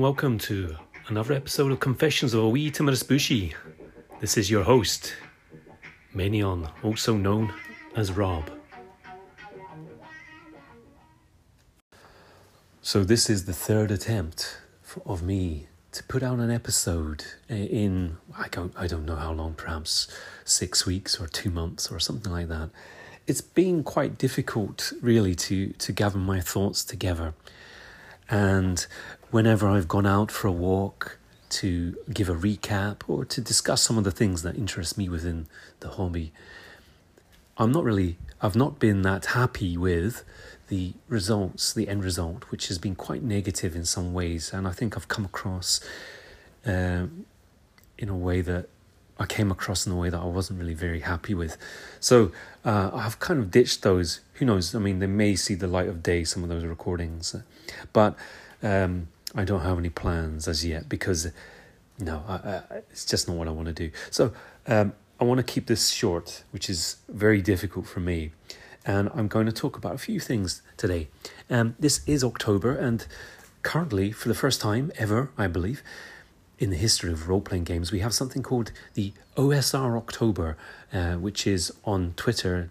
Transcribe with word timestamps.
And 0.00 0.04
welcome 0.04 0.38
to 0.38 0.76
another 1.08 1.34
episode 1.34 1.72
of 1.72 1.80
Confessions 1.80 2.32
of 2.32 2.42
a 2.42 2.48
Wee 2.48 2.70
Timorous 2.70 3.02
Bushy. 3.02 3.54
This 4.18 4.38
is 4.38 4.50
your 4.50 4.62
host, 4.62 5.14
Menion, 6.14 6.70
also 6.82 7.18
known 7.18 7.52
as 7.94 8.10
Rob. 8.10 8.50
So 12.80 13.04
this 13.04 13.28
is 13.28 13.44
the 13.44 13.52
third 13.52 13.90
attempt 13.90 14.56
of 15.04 15.22
me 15.22 15.66
to 15.92 16.02
put 16.04 16.22
out 16.22 16.38
an 16.38 16.50
episode 16.50 17.26
uh, 17.50 17.54
in 17.54 18.16
I 18.38 18.48
don't 18.48 18.72
I 18.78 18.86
don't 18.86 19.04
know 19.04 19.16
how 19.16 19.32
long, 19.32 19.52
perhaps 19.52 20.08
six 20.46 20.86
weeks 20.86 21.20
or 21.20 21.26
two 21.26 21.50
months 21.50 21.92
or 21.92 22.00
something 22.00 22.32
like 22.32 22.48
that. 22.48 22.70
It's 23.26 23.42
been 23.42 23.84
quite 23.84 24.16
difficult, 24.16 24.94
really, 25.02 25.34
to 25.34 25.74
to 25.74 25.92
gather 25.92 26.16
my 26.16 26.40
thoughts 26.40 26.84
together. 26.86 27.34
And 28.30 28.86
whenever 29.30 29.68
I've 29.68 29.88
gone 29.88 30.06
out 30.06 30.30
for 30.30 30.48
a 30.48 30.52
walk 30.52 31.18
to 31.50 31.96
give 32.12 32.28
a 32.28 32.34
recap 32.34 33.02
or 33.08 33.24
to 33.24 33.40
discuss 33.40 33.82
some 33.82 33.98
of 33.98 34.04
the 34.04 34.10
things 34.10 34.42
that 34.42 34.56
interest 34.56 34.96
me 34.96 35.08
within 35.08 35.46
the 35.80 35.88
hobby, 35.90 36.32
I'm 37.58 37.72
not 37.72 37.84
really, 37.84 38.16
I've 38.40 38.56
not 38.56 38.78
been 38.78 39.02
that 39.02 39.26
happy 39.26 39.76
with 39.76 40.24
the 40.68 40.92
results, 41.08 41.72
the 41.72 41.88
end 41.88 42.04
result, 42.04 42.44
which 42.50 42.68
has 42.68 42.78
been 42.78 42.94
quite 42.94 43.22
negative 43.22 43.74
in 43.74 43.84
some 43.84 44.12
ways. 44.12 44.52
And 44.52 44.66
I 44.66 44.70
think 44.70 44.96
I've 44.96 45.08
come 45.08 45.24
across 45.24 45.80
um, 46.64 47.26
in 47.98 48.08
a 48.08 48.16
way 48.16 48.40
that 48.40 48.68
I 49.18 49.26
came 49.26 49.50
across 49.50 49.86
in 49.86 49.92
a 49.92 49.96
way 49.96 50.08
that 50.08 50.18
I 50.18 50.24
wasn't 50.24 50.58
really 50.58 50.74
very 50.74 51.00
happy 51.00 51.34
with. 51.34 51.58
So 52.00 52.32
uh, 52.64 52.90
I've 52.94 53.18
kind 53.18 53.38
of 53.38 53.50
ditched 53.50 53.82
those. 53.82 54.20
Who 54.34 54.46
knows? 54.46 54.74
I 54.74 54.78
mean, 54.78 54.98
they 55.00 55.06
may 55.06 55.36
see 55.36 55.54
the 55.54 55.66
light 55.66 55.88
of 55.88 56.02
day, 56.02 56.24
some 56.24 56.42
of 56.42 56.48
those 56.48 56.64
recordings. 56.64 57.36
But 57.92 58.16
um, 58.62 59.08
I 59.34 59.44
don't 59.44 59.60
have 59.60 59.78
any 59.78 59.90
plans 59.90 60.48
as 60.48 60.64
yet 60.64 60.88
because, 60.88 61.32
no, 61.98 62.24
I, 62.26 62.34
I, 62.34 62.62
it's 62.90 63.04
just 63.04 63.28
not 63.28 63.36
what 63.36 63.48
I 63.48 63.52
want 63.52 63.68
to 63.68 63.72
do. 63.72 63.90
So 64.10 64.32
um, 64.66 64.92
I 65.20 65.24
want 65.24 65.38
to 65.38 65.44
keep 65.44 65.66
this 65.66 65.90
short, 65.90 66.44
which 66.50 66.68
is 66.68 66.96
very 67.08 67.40
difficult 67.40 67.86
for 67.86 68.00
me. 68.00 68.32
And 68.84 69.10
I'm 69.14 69.28
going 69.28 69.46
to 69.46 69.52
talk 69.52 69.76
about 69.76 69.94
a 69.94 69.98
few 69.98 70.18
things 70.18 70.62
today. 70.76 71.08
Um, 71.50 71.76
this 71.78 72.00
is 72.06 72.24
October, 72.24 72.74
and 72.74 73.06
currently, 73.62 74.10
for 74.10 74.28
the 74.28 74.34
first 74.34 74.60
time 74.60 74.90
ever, 74.96 75.30
I 75.36 75.46
believe, 75.46 75.82
in 76.58 76.70
the 76.70 76.76
history 76.76 77.12
of 77.12 77.28
role 77.28 77.42
playing 77.42 77.64
games, 77.64 77.92
we 77.92 78.00
have 78.00 78.14
something 78.14 78.42
called 78.42 78.72
the 78.94 79.12
OSR 79.36 79.96
October, 79.98 80.56
uh, 80.92 81.14
which 81.16 81.46
is 81.46 81.72
on 81.84 82.14
Twitter 82.16 82.70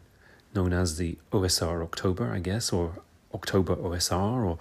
known 0.56 0.74
as 0.74 0.98
the 0.98 1.18
OSR 1.32 1.84
October, 1.84 2.32
I 2.32 2.40
guess, 2.40 2.74
or 2.74 3.04
October 3.34 3.76
OSR, 3.76 4.46
or 4.46 4.58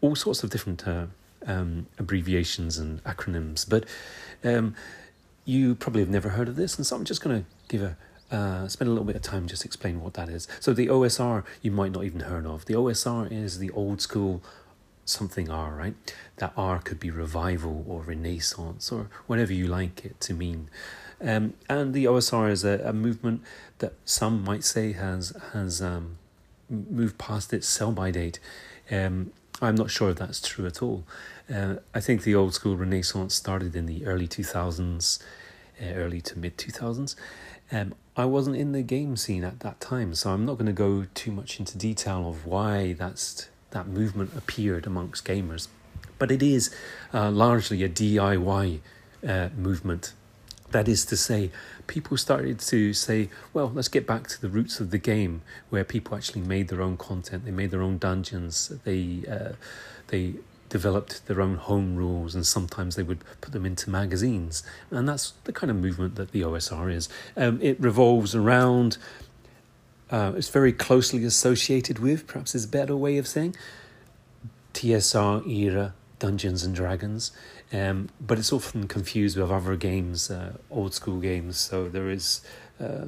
all 0.00 0.14
sorts 0.14 0.44
of 0.44 0.50
different 0.50 0.86
uh, 0.86 1.06
um, 1.46 1.86
abbreviations 1.98 2.78
and 2.78 3.02
acronyms. 3.04 3.68
But 3.68 3.84
um, 4.44 4.74
you 5.44 5.74
probably 5.74 6.02
have 6.02 6.10
never 6.10 6.30
heard 6.30 6.48
of 6.48 6.56
this, 6.56 6.76
and 6.76 6.86
so 6.86 6.96
I'm 6.96 7.04
just 7.04 7.22
going 7.22 7.42
to 7.42 7.48
give 7.68 7.82
a 7.82 7.96
uh, 8.30 8.66
spend 8.66 8.88
a 8.88 8.90
little 8.90 9.04
bit 9.04 9.14
of 9.14 9.22
time 9.22 9.46
just 9.46 9.64
explain 9.64 10.00
what 10.00 10.14
that 10.14 10.28
is. 10.28 10.48
So 10.58 10.72
the 10.72 10.88
OSR 10.88 11.44
you 11.62 11.70
might 11.70 11.92
not 11.92 12.04
even 12.04 12.20
heard 12.20 12.44
of. 12.44 12.64
The 12.64 12.74
OSR 12.74 13.30
is 13.30 13.58
the 13.60 13.70
old 13.70 14.00
school 14.00 14.42
something 15.04 15.48
R, 15.48 15.72
right? 15.72 15.94
That 16.38 16.52
R 16.56 16.80
could 16.80 16.98
be 16.98 17.10
revival 17.10 17.84
or 17.88 18.02
renaissance 18.02 18.90
or 18.90 19.08
whatever 19.26 19.52
you 19.52 19.68
like 19.68 20.04
it 20.04 20.20
to 20.22 20.34
mean. 20.34 20.68
Um, 21.20 21.54
and 21.68 21.94
the 21.94 22.04
OSR 22.04 22.50
is 22.50 22.64
a, 22.64 22.80
a 22.84 22.92
movement 22.92 23.42
that 23.78 23.94
some 24.04 24.44
might 24.44 24.64
say 24.64 24.92
has 24.92 25.32
has 25.52 25.80
um, 25.80 26.18
moved 26.68 27.16
past 27.18 27.52
its 27.52 27.66
sell 27.66 27.92
by 27.92 28.10
date. 28.10 28.38
Um, 28.90 29.32
I'm 29.60 29.74
not 29.74 29.90
sure 29.90 30.10
if 30.10 30.18
that's 30.18 30.46
true 30.46 30.66
at 30.66 30.82
all. 30.82 31.04
Uh, 31.52 31.76
I 31.94 32.00
think 32.00 32.22
the 32.22 32.34
old 32.34 32.54
school 32.54 32.76
Renaissance 32.76 33.34
started 33.34 33.74
in 33.74 33.86
the 33.86 34.04
early 34.06 34.28
2000s, 34.28 35.22
uh, 35.80 35.84
early 35.94 36.20
to 36.22 36.38
mid 36.38 36.58
2000s. 36.58 37.14
Um, 37.72 37.94
I 38.16 38.24
wasn't 38.24 38.56
in 38.56 38.72
the 38.72 38.82
game 38.82 39.16
scene 39.16 39.44
at 39.44 39.60
that 39.60 39.80
time, 39.80 40.14
so 40.14 40.30
I'm 40.30 40.46
not 40.46 40.54
going 40.54 40.66
to 40.66 40.72
go 40.72 41.06
too 41.14 41.32
much 41.32 41.58
into 41.58 41.76
detail 41.76 42.28
of 42.28 42.46
why 42.46 42.92
that's 42.92 43.48
that 43.70 43.88
movement 43.88 44.30
appeared 44.36 44.86
amongst 44.86 45.24
gamers. 45.24 45.68
But 46.18 46.30
it 46.30 46.42
is 46.42 46.74
uh, 47.12 47.30
largely 47.30 47.82
a 47.82 47.88
DIY 47.88 48.80
uh, 49.26 49.48
movement. 49.56 50.12
That 50.76 50.88
is 50.88 51.06
to 51.06 51.16
say, 51.16 51.50
people 51.86 52.18
started 52.18 52.58
to 52.58 52.92
say, 52.92 53.30
well, 53.54 53.72
let's 53.74 53.88
get 53.88 54.06
back 54.06 54.28
to 54.28 54.38
the 54.38 54.50
roots 54.50 54.78
of 54.78 54.90
the 54.90 54.98
game, 54.98 55.40
where 55.70 55.84
people 55.84 56.14
actually 56.14 56.42
made 56.42 56.68
their 56.68 56.82
own 56.82 56.98
content, 56.98 57.46
they 57.46 57.50
made 57.50 57.70
their 57.70 57.80
own 57.80 57.96
dungeons, 57.96 58.70
they 58.84 59.22
uh, 59.26 59.52
they 60.08 60.34
developed 60.68 61.26
their 61.28 61.40
own 61.40 61.56
home 61.56 61.96
rules, 61.96 62.34
and 62.34 62.46
sometimes 62.46 62.94
they 62.94 63.02
would 63.02 63.24
put 63.40 63.54
them 63.54 63.64
into 63.64 63.88
magazines, 63.88 64.62
and 64.90 65.08
that's 65.08 65.30
the 65.44 65.52
kind 65.54 65.70
of 65.70 65.78
movement 65.78 66.16
that 66.16 66.32
the 66.32 66.42
OSR 66.42 66.92
is. 66.92 67.08
Um, 67.38 67.58
it 67.62 67.80
revolves 67.80 68.34
around. 68.34 68.98
Uh, 70.10 70.34
it's 70.36 70.50
very 70.50 70.74
closely 70.74 71.24
associated 71.24 72.00
with, 72.00 72.26
perhaps 72.26 72.54
is 72.54 72.66
a 72.66 72.68
better 72.68 72.94
way 72.94 73.16
of 73.16 73.26
saying, 73.26 73.56
TSR 74.74 75.46
era 75.48 75.94
Dungeons 76.18 76.64
and 76.64 76.74
Dragons, 76.74 77.30
um, 77.72 78.08
but 78.20 78.38
it's 78.38 78.52
often 78.52 78.86
confused 78.86 79.36
with 79.36 79.50
other 79.50 79.76
games, 79.76 80.30
uh, 80.30 80.54
old 80.70 80.94
school 80.94 81.18
games. 81.18 81.58
So 81.58 81.88
there 81.88 82.08
is 82.08 82.40
uh, 82.80 83.06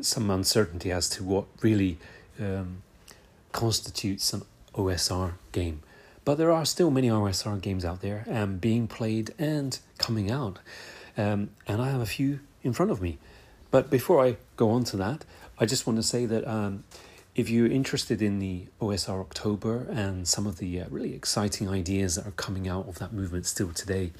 some 0.00 0.30
uncertainty 0.30 0.90
as 0.90 1.08
to 1.10 1.24
what 1.24 1.46
really 1.60 1.98
um, 2.40 2.82
constitutes 3.52 4.32
an 4.32 4.42
OSR 4.74 5.32
game. 5.52 5.82
But 6.24 6.36
there 6.36 6.52
are 6.52 6.64
still 6.64 6.90
many 6.90 7.08
OSR 7.08 7.60
games 7.60 7.84
out 7.84 8.00
there 8.00 8.24
um, 8.28 8.58
being 8.58 8.86
played 8.86 9.32
and 9.38 9.78
coming 9.98 10.30
out, 10.30 10.58
um, 11.16 11.50
and 11.66 11.80
I 11.80 11.90
have 11.90 12.00
a 12.00 12.06
few 12.06 12.40
in 12.62 12.72
front 12.72 12.90
of 12.90 13.00
me. 13.00 13.18
But 13.70 13.90
before 13.90 14.24
I 14.24 14.36
go 14.56 14.70
on 14.70 14.84
to 14.84 14.96
that, 14.98 15.24
I 15.58 15.66
just 15.66 15.86
want 15.86 15.98
to 15.98 16.02
say 16.02 16.26
that 16.26 16.46
um, 16.46 16.84
if 17.38 17.48
you're 17.48 17.68
interested 17.68 18.20
in 18.20 18.40
the 18.40 18.66
OSR 18.80 19.20
October 19.20 19.86
and 19.90 20.26
some 20.26 20.44
of 20.44 20.58
the 20.58 20.80
uh, 20.80 20.86
really 20.90 21.14
exciting 21.14 21.68
ideas 21.68 22.16
that 22.16 22.26
are 22.26 22.32
coming 22.32 22.66
out 22.66 22.88
of 22.88 22.98
that 22.98 23.12
movement 23.12 23.46
still 23.46 23.72
today, 23.72 24.10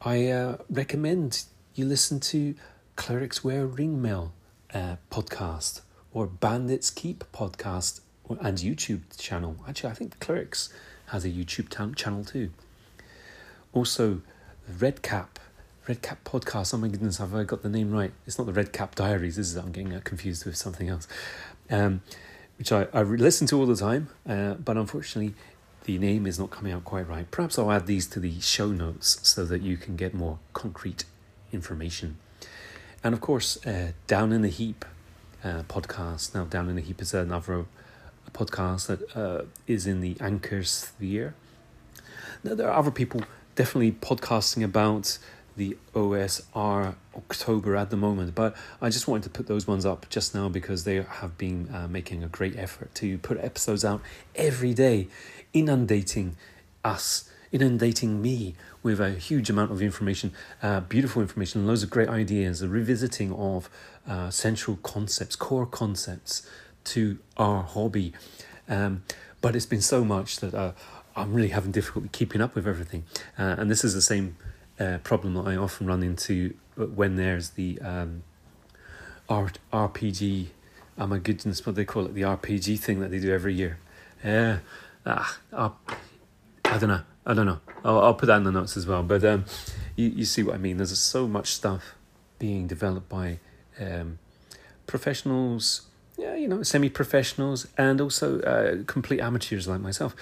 I 0.00 0.28
uh, 0.28 0.56
recommend 0.70 1.44
you 1.74 1.84
listen 1.84 2.18
to 2.20 2.54
Clerics 2.96 3.44
Wear 3.44 3.68
Ringmail 3.68 4.30
uh, 4.72 4.96
podcast 5.10 5.82
or 6.14 6.26
Bandits 6.26 6.88
Keep 6.88 7.22
podcast 7.34 8.00
and 8.40 8.56
YouTube 8.56 9.02
channel. 9.18 9.56
Actually, 9.68 9.90
I 9.90 9.94
think 9.94 10.18
Clerics 10.20 10.72
has 11.08 11.26
a 11.26 11.28
YouTube 11.28 11.68
t- 11.68 11.94
channel 12.02 12.24
too. 12.24 12.48
Also, 13.74 14.22
Red 14.78 15.02
Cap 15.02 15.38
Red 15.86 16.00
Cap 16.00 16.24
podcast. 16.24 16.72
Oh 16.72 16.78
my 16.78 16.88
goodness, 16.88 17.18
have 17.18 17.34
I 17.34 17.44
got 17.44 17.62
the 17.62 17.68
name 17.68 17.90
right? 17.90 18.12
It's 18.26 18.38
not 18.38 18.46
the 18.46 18.54
Red 18.54 18.72
Cap 18.72 18.94
Diaries. 18.94 19.36
Is 19.36 19.54
I'm 19.56 19.72
getting 19.72 19.92
uh, 19.92 20.00
confused 20.02 20.46
with 20.46 20.56
something 20.56 20.88
else 20.88 21.06
um, 21.70 22.02
which 22.58 22.72
I, 22.72 22.86
I 22.92 23.02
listen 23.02 23.46
to 23.48 23.58
all 23.58 23.66
the 23.66 23.76
time, 23.76 24.08
uh, 24.28 24.54
but 24.54 24.76
unfortunately 24.76 25.34
the 25.84 25.98
name 25.98 26.26
is 26.26 26.38
not 26.38 26.50
coming 26.50 26.72
out 26.72 26.84
quite 26.84 27.08
right. 27.08 27.30
Perhaps 27.30 27.58
I'll 27.58 27.72
add 27.72 27.86
these 27.86 28.06
to 28.08 28.20
the 28.20 28.38
show 28.40 28.68
notes 28.68 29.18
so 29.22 29.44
that 29.44 29.62
you 29.62 29.76
can 29.76 29.96
get 29.96 30.14
more 30.14 30.38
concrete 30.52 31.04
information. 31.52 32.18
And 33.02 33.14
of 33.14 33.20
course, 33.20 33.64
uh, 33.66 33.92
Down 34.06 34.32
in 34.32 34.42
the 34.42 34.48
Heap 34.48 34.84
uh, 35.42 35.62
podcast. 35.68 36.34
Now, 36.34 36.44
Down 36.44 36.68
in 36.68 36.76
the 36.76 36.82
Heap 36.82 37.00
is 37.00 37.14
another 37.14 37.64
podcast 38.32 38.86
that 38.88 39.16
uh, 39.16 39.44
is 39.66 39.86
in 39.86 40.00
the 40.00 40.16
Anchor 40.20 40.62
sphere. 40.62 41.34
Now, 42.44 42.54
there 42.54 42.68
are 42.68 42.78
other 42.78 42.90
people 42.90 43.22
definitely 43.54 43.92
podcasting 43.92 44.62
about 44.62 45.18
the 45.56 45.76
OSR 45.94 46.94
October 47.16 47.76
at 47.76 47.90
the 47.90 47.96
moment, 47.96 48.34
but 48.34 48.56
I 48.80 48.90
just 48.90 49.08
wanted 49.08 49.24
to 49.24 49.30
put 49.30 49.46
those 49.46 49.66
ones 49.66 49.84
up 49.84 50.06
just 50.08 50.34
now 50.34 50.48
because 50.48 50.84
they 50.84 51.02
have 51.02 51.36
been 51.36 51.68
uh, 51.72 51.88
making 51.88 52.22
a 52.22 52.28
great 52.28 52.56
effort 52.56 52.94
to 52.96 53.18
put 53.18 53.38
episodes 53.38 53.84
out 53.84 54.00
every 54.34 54.74
day, 54.74 55.08
inundating 55.52 56.36
us, 56.84 57.30
inundating 57.52 58.22
me 58.22 58.54
with 58.82 59.00
a 59.00 59.10
huge 59.10 59.50
amount 59.50 59.70
of 59.70 59.82
information, 59.82 60.32
uh, 60.62 60.80
beautiful 60.80 61.20
information, 61.20 61.66
loads 61.66 61.82
of 61.82 61.90
great 61.90 62.08
ideas, 62.08 62.62
a 62.62 62.68
revisiting 62.68 63.32
of 63.32 63.68
uh, 64.08 64.30
central 64.30 64.76
concepts, 64.82 65.36
core 65.36 65.66
concepts 65.66 66.48
to 66.84 67.18
our 67.36 67.62
hobby. 67.62 68.12
Um, 68.68 69.02
but 69.40 69.56
it's 69.56 69.66
been 69.66 69.82
so 69.82 70.04
much 70.04 70.38
that 70.38 70.54
uh, 70.54 70.72
I'm 71.16 71.34
really 71.34 71.48
having 71.48 71.72
difficulty 71.72 72.08
keeping 72.12 72.40
up 72.40 72.54
with 72.54 72.66
everything, 72.66 73.04
uh, 73.38 73.56
and 73.58 73.70
this 73.70 73.84
is 73.84 73.94
the 73.94 74.02
same 74.02 74.36
uh, 74.80 74.98
problem 74.98 75.34
that 75.34 75.46
I 75.46 75.56
often 75.56 75.86
run 75.86 76.02
into 76.02 76.54
when 76.74 77.16
there's 77.16 77.50
the 77.50 77.78
um, 77.80 78.22
art 79.28 79.58
RPG. 79.72 80.46
Oh 80.98 81.06
my 81.06 81.18
goodness, 81.18 81.64
what 81.64 81.76
they 81.76 81.84
call 81.84 82.06
it, 82.06 82.14
the 82.14 82.22
RPG 82.22 82.78
thing 82.80 83.00
that 83.00 83.10
they 83.10 83.20
do 83.20 83.32
every 83.32 83.54
year. 83.54 83.78
Yeah, 84.24 84.58
ah, 85.06 85.38
I, 85.52 85.70
I 86.64 86.78
don't 86.78 86.88
know. 86.88 87.02
I 87.26 87.34
don't 87.34 87.46
know. 87.46 87.60
I'll, 87.84 88.00
I'll 88.00 88.14
put 88.14 88.26
that 88.26 88.38
in 88.38 88.44
the 88.44 88.52
notes 88.52 88.76
as 88.76 88.86
well. 88.86 89.02
But 89.02 89.24
um, 89.24 89.44
you 89.96 90.08
you 90.08 90.24
see 90.24 90.42
what 90.42 90.54
I 90.54 90.58
mean. 90.58 90.78
There's 90.78 90.98
so 90.98 91.28
much 91.28 91.48
stuff 91.48 91.94
being 92.38 92.66
developed 92.66 93.08
by 93.08 93.38
um, 93.78 94.18
professionals, 94.86 95.82
yeah, 96.16 96.34
you 96.34 96.48
know, 96.48 96.62
semi-professionals, 96.62 97.68
and 97.78 98.00
also 98.00 98.40
uh, 98.40 98.82
complete 98.86 99.20
amateurs 99.20 99.68
like 99.68 99.80
myself. 99.80 100.16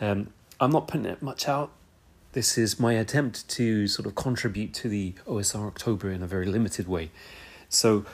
Um, 0.00 0.28
I'm 0.60 0.70
not 0.70 0.88
putting 0.88 1.06
it 1.06 1.20
much 1.20 1.48
out. 1.48 1.72
This 2.34 2.58
is 2.58 2.80
my 2.80 2.94
attempt 2.94 3.48
to 3.50 3.86
sort 3.86 4.06
of 4.06 4.16
contribute 4.16 4.74
to 4.74 4.88
the 4.88 5.12
OSR 5.24 5.68
October 5.68 6.10
in 6.10 6.20
a 6.20 6.26
very 6.26 6.46
limited 6.46 6.88
way. 6.88 7.12
So, 7.68 8.04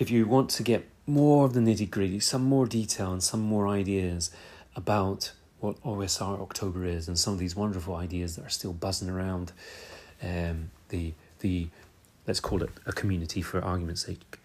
if 0.00 0.10
you 0.10 0.26
want 0.26 0.50
to 0.50 0.64
get 0.64 0.88
more 1.06 1.44
of 1.44 1.52
the 1.52 1.60
nitty 1.60 1.88
gritty, 1.88 2.18
some 2.18 2.42
more 2.42 2.66
detail, 2.66 3.12
and 3.12 3.22
some 3.22 3.38
more 3.38 3.68
ideas 3.68 4.32
about 4.74 5.30
what 5.60 5.80
OSR 5.84 6.40
October 6.40 6.84
is, 6.84 7.06
and 7.06 7.16
some 7.16 7.32
of 7.34 7.38
these 7.38 7.54
wonderful 7.54 7.94
ideas 7.94 8.34
that 8.34 8.44
are 8.44 8.50
still 8.50 8.72
buzzing 8.72 9.08
around 9.08 9.52
um, 10.20 10.72
the 10.88 11.12
the 11.38 11.68
let's 12.26 12.40
call 12.40 12.64
it 12.64 12.70
a 12.86 12.92
community 12.92 13.40
for 13.40 13.62
argument's 13.62 14.04
sake. 14.04 14.40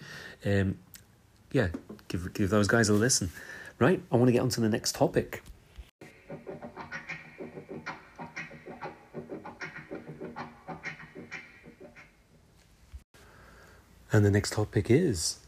Um, 0.45 0.77
yeah, 1.51 1.69
give 2.10 2.31
give 2.36 2.51
those 2.51 2.68
guys 2.68 2.89
a 2.89 2.94
listen. 2.94 3.31
Right, 3.80 4.04
I 4.12 4.18
want 4.18 4.27
to 4.27 4.33
get 4.33 4.42
on 4.42 4.50
to 4.50 4.62
the 4.62 4.69
next 4.69 4.94
topic. 4.94 5.42
And 14.15 14.23
the 14.23 14.31
next 14.31 14.53
topic 14.53 14.89
is, 14.89 15.39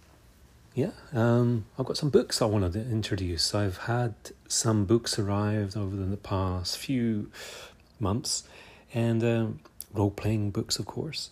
yeah, 0.75 0.91
um, 1.13 1.67
I've 1.79 1.85
got 1.85 1.95
some 1.95 2.09
books 2.09 2.41
I 2.41 2.47
wanted 2.47 2.73
to 2.73 2.81
introduce. 2.81 3.55
I've 3.55 3.77
had 3.77 4.13
some 4.49 4.83
books 4.83 5.17
arrived 5.17 5.77
over 5.77 5.95
the 5.95 6.17
past 6.17 6.77
few 6.77 7.31
months, 7.97 8.43
and 8.93 9.23
um, 9.23 9.59
role 9.93 10.11
playing 10.11 10.51
books, 10.51 10.79
of 10.79 10.85
course. 10.85 11.29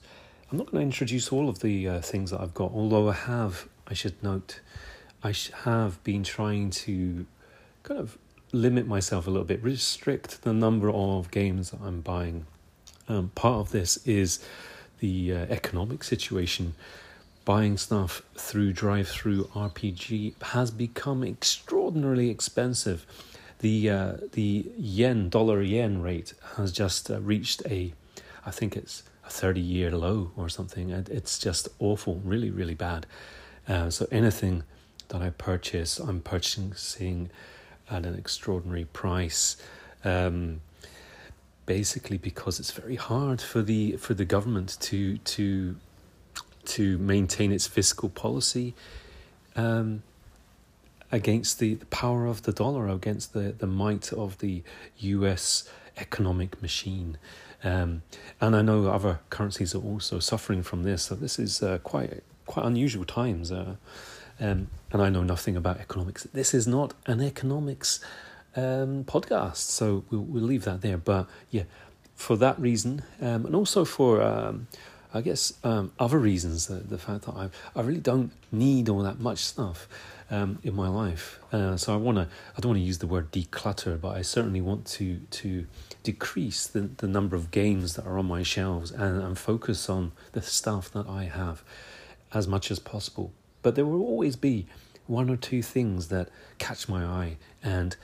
I'm 0.50 0.58
not 0.58 0.72
going 0.72 0.80
to 0.80 0.86
introduce 0.86 1.30
all 1.30 1.50
of 1.50 1.60
the 1.60 1.90
uh, 1.90 2.00
things 2.00 2.32
that 2.32 2.40
I've 2.40 2.54
got, 2.54 2.72
although 2.72 3.10
I 3.10 3.16
have, 3.16 3.68
I 3.86 3.94
should 3.94 4.24
note, 4.24 4.62
I 5.22 5.34
have 5.66 6.02
been 6.06 6.24
trying 6.24 6.70
to 6.70 7.26
kind 7.84 8.00
of 8.00 8.18
limit 8.54 8.88
myself 8.88 9.28
a 9.28 9.30
little 9.30 9.44
bit, 9.46 9.62
restrict 9.62 10.44
the 10.44 10.54
number 10.54 10.90
of 10.90 11.32
games 11.32 11.72
that 11.72 11.82
I'm 11.82 12.00
buying. 12.00 12.46
Um, 13.10 13.32
part 13.36 13.58
of 13.58 13.72
this 13.72 13.98
is 14.08 14.40
the 15.00 15.34
uh, 15.34 15.46
economic 15.50 16.06
situation. 16.06 16.76
Buying 17.46 17.78
stuff 17.78 18.24
through 18.36 18.74
DriveThruRPG 18.74 20.42
has 20.42 20.72
become 20.72 21.24
extraordinarily 21.24 22.32
expensive. 22.32 23.06
The 23.60 23.90
uh, 23.90 24.14
the 24.32 24.72
yen 24.78 25.30
dollar 25.30 25.62
yen 25.62 26.02
rate 26.02 26.34
has 26.58 26.72
just 26.72 27.12
uh, 27.12 27.22
reached 27.22 27.62
a, 27.68 27.94
I 28.48 28.52
think 28.52 28.76
it's 28.76 29.04
a 29.24 29.30
thirty 29.30 29.62
year 29.62 29.92
low 29.92 30.32
or 30.36 30.50
something. 30.50 30.90
It's 30.90 31.38
just 31.38 31.70
awful, 31.78 32.20
really 32.24 32.50
really 32.50 32.74
bad. 32.74 33.06
Uh, 33.68 33.92
so 33.92 34.08
anything 34.12 34.64
that 35.10 35.22
I 35.22 35.30
purchase, 35.30 36.00
I'm 36.00 36.22
purchasing 36.22 37.30
at 37.92 38.06
an 38.06 38.16
extraordinary 38.16 38.86
price. 38.86 39.56
Um, 40.04 40.62
basically, 41.68 42.18
because 42.18 42.60
it's 42.60 42.72
very 42.72 42.96
hard 42.96 43.40
for 43.40 43.62
the 43.62 43.98
for 43.98 44.16
the 44.16 44.26
government 44.26 44.78
to 44.82 45.20
to 45.20 45.76
to 46.68 46.98
maintain 46.98 47.52
its 47.52 47.68
fiscal 47.68 48.10
policy 48.10 48.74
um, 49.56 50.04
against 51.12 51.60
the, 51.60 51.76
the 51.76 51.86
power 51.88 52.26
of 52.26 52.44
the 52.44 52.52
dollar, 52.52 52.88
against 52.88 53.34
the, 53.34 53.54
the 53.58 53.68
might 53.68 54.12
of 54.14 54.40
the 54.40 54.64
U.S. 54.98 55.70
economic 55.98 56.62
machine. 56.62 57.18
Um, 57.64 58.04
and 58.40 58.56
I 58.56 58.62
know 58.62 58.88
other 58.88 59.20
currencies 59.30 59.74
are 59.74 59.82
also 59.82 60.20
suffering 60.20 60.62
from 60.62 60.84
this. 60.84 61.04
So 61.04 61.16
this 61.16 61.40
is 61.40 61.64
uh, 61.64 61.80
quite 61.80 62.24
quite 62.46 62.66
unusual 62.66 63.06
times. 63.06 63.52
Uh, 63.52 63.76
um, 64.40 64.68
and 64.92 65.02
I 65.02 65.10
know 65.10 65.24
nothing 65.24 65.56
about 65.56 65.80
economics. 65.80 66.24
This 66.34 66.54
is 66.54 66.68
not 66.68 66.94
an 67.06 67.22
economics 67.22 68.00
um, 68.56 69.04
podcast, 69.06 69.58
so 69.58 70.04
we'll, 70.10 70.22
we'll 70.22 70.44
leave 70.44 70.66
that 70.66 70.82
there. 70.82 70.98
But 70.98 71.28
yeah, 71.50 71.64
for 72.16 72.36
that 72.38 72.60
reason, 72.60 73.04
um, 73.22 73.46
and 73.46 73.56
also 73.56 73.86
for 73.86 74.22
um, 74.22 74.68
I 75.16 75.22
guess 75.22 75.54
um, 75.64 75.94
other 75.98 76.20
reasons, 76.20 76.68
the, 76.68 76.76
the 76.76 76.98
fact 76.98 77.26
that 77.26 77.36
I 77.36 77.50
I 77.76 77.82
really 77.82 78.02
don't 78.02 78.32
need 78.52 78.90
all 78.90 79.02
that 79.04 79.20
much 79.20 79.40
stuff 79.40 79.88
um, 80.30 80.60
in 80.62 80.76
my 80.76 80.90
life. 80.90 81.40
Uh, 81.54 81.78
so 81.78 81.94
I 81.94 81.98
want 81.98 82.18
to 82.18 82.28
I 82.58 82.60
don't 82.60 82.72
want 82.72 82.80
to 82.80 82.86
use 82.86 82.98
the 82.98 83.08
word 83.08 83.32
declutter, 83.32 84.00
but 84.00 84.10
I 84.10 84.22
certainly 84.22 84.60
want 84.60 84.86
to 84.88 85.20
to 85.42 85.68
decrease 86.04 86.68
the, 86.68 86.82
the 86.98 87.08
number 87.08 87.38
of 87.38 87.50
games 87.50 87.96
that 87.96 88.06
are 88.06 88.20
on 88.20 88.26
my 88.26 88.44
shelves 88.44 88.92
and, 88.92 89.24
and 89.24 89.38
focus 89.38 89.90
on 89.90 90.12
the 90.34 90.42
stuff 90.42 90.92
that 90.92 91.08
I 91.08 91.24
have 91.24 91.64
as 92.34 92.46
much 92.46 92.70
as 92.70 92.80
possible. 92.80 93.32
But 93.62 93.76
there 93.76 93.86
will 93.86 94.04
always 94.04 94.36
be 94.36 94.68
one 95.08 95.30
or 95.30 95.38
two 95.38 95.62
things 95.62 96.10
that 96.10 96.28
catch 96.58 96.90
my 96.90 97.06
eye, 97.06 97.38
and 97.64 97.96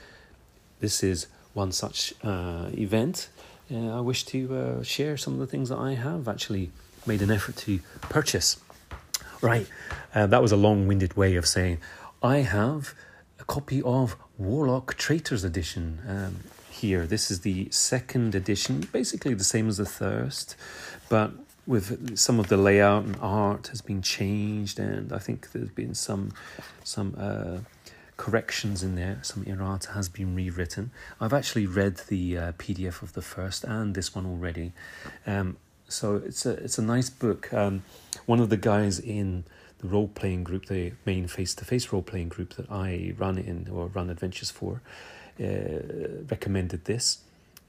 this 0.80 1.02
is 1.02 1.26
one 1.52 1.72
such 1.72 2.14
uh, 2.24 2.70
event. 2.72 3.28
Uh, 3.70 3.98
I 3.98 4.00
wish 4.00 4.24
to 4.26 4.56
uh, 4.56 4.82
share 4.82 5.16
some 5.16 5.34
of 5.34 5.40
the 5.40 5.46
things 5.46 5.68
that 5.68 5.78
I 5.78 5.94
have 5.94 6.26
actually 6.26 6.70
made 7.06 7.22
an 7.22 7.30
effort 7.30 7.56
to 7.58 7.80
purchase. 8.02 8.58
Right, 9.40 9.66
uh, 10.14 10.26
that 10.28 10.40
was 10.40 10.52
a 10.52 10.56
long 10.56 10.86
winded 10.86 11.16
way 11.16 11.34
of 11.34 11.46
saying 11.46 11.78
I 12.22 12.38
have 12.38 12.94
a 13.40 13.44
copy 13.44 13.82
of 13.82 14.16
Warlock 14.38 14.94
Traitors 14.94 15.42
Edition 15.42 16.00
um, 16.08 16.36
here. 16.70 17.06
This 17.06 17.30
is 17.30 17.40
the 17.40 17.68
second 17.70 18.34
edition, 18.36 18.88
basically 18.92 19.34
the 19.34 19.44
same 19.44 19.68
as 19.68 19.78
the 19.78 19.86
first, 19.86 20.54
but 21.08 21.32
with 21.66 22.16
some 22.16 22.38
of 22.40 22.48
the 22.48 22.56
layout 22.56 23.04
and 23.04 23.16
art 23.20 23.68
has 23.68 23.80
been 23.80 24.02
changed, 24.02 24.78
and 24.78 25.12
I 25.12 25.18
think 25.18 25.52
there's 25.52 25.70
been 25.70 25.94
some 25.94 26.32
some 26.84 27.14
uh, 27.18 27.58
corrections 28.16 28.82
in 28.82 28.94
there. 28.94 29.18
Some 29.22 29.44
errata 29.44 29.92
has 29.92 30.08
been 30.08 30.34
rewritten. 30.34 30.90
I've 31.20 31.32
actually 31.32 31.66
read 31.66 31.96
the 32.08 32.38
uh, 32.38 32.52
PDF 32.52 33.02
of 33.02 33.12
the 33.12 33.22
first 33.22 33.64
and 33.64 33.94
this 33.94 34.14
one 34.14 34.26
already, 34.26 34.72
um, 35.26 35.56
so 35.92 36.16
it's 36.16 36.46
a 36.46 36.52
it's 36.52 36.78
a 36.78 36.82
nice 36.82 37.10
book. 37.10 37.52
Um, 37.52 37.84
one 38.26 38.40
of 38.40 38.48
the 38.48 38.56
guys 38.56 38.98
in 38.98 39.44
the 39.78 39.88
role 39.88 40.08
playing 40.08 40.44
group, 40.44 40.66
the 40.66 40.92
main 41.04 41.26
face 41.26 41.54
to 41.54 41.64
face 41.64 41.92
role 41.92 42.02
playing 42.02 42.28
group 42.28 42.54
that 42.54 42.70
I 42.70 43.14
run 43.18 43.38
in 43.38 43.68
or 43.70 43.86
run 43.86 44.10
adventures 44.10 44.50
for, 44.50 44.80
uh, 45.40 46.24
recommended 46.28 46.84
this 46.84 47.18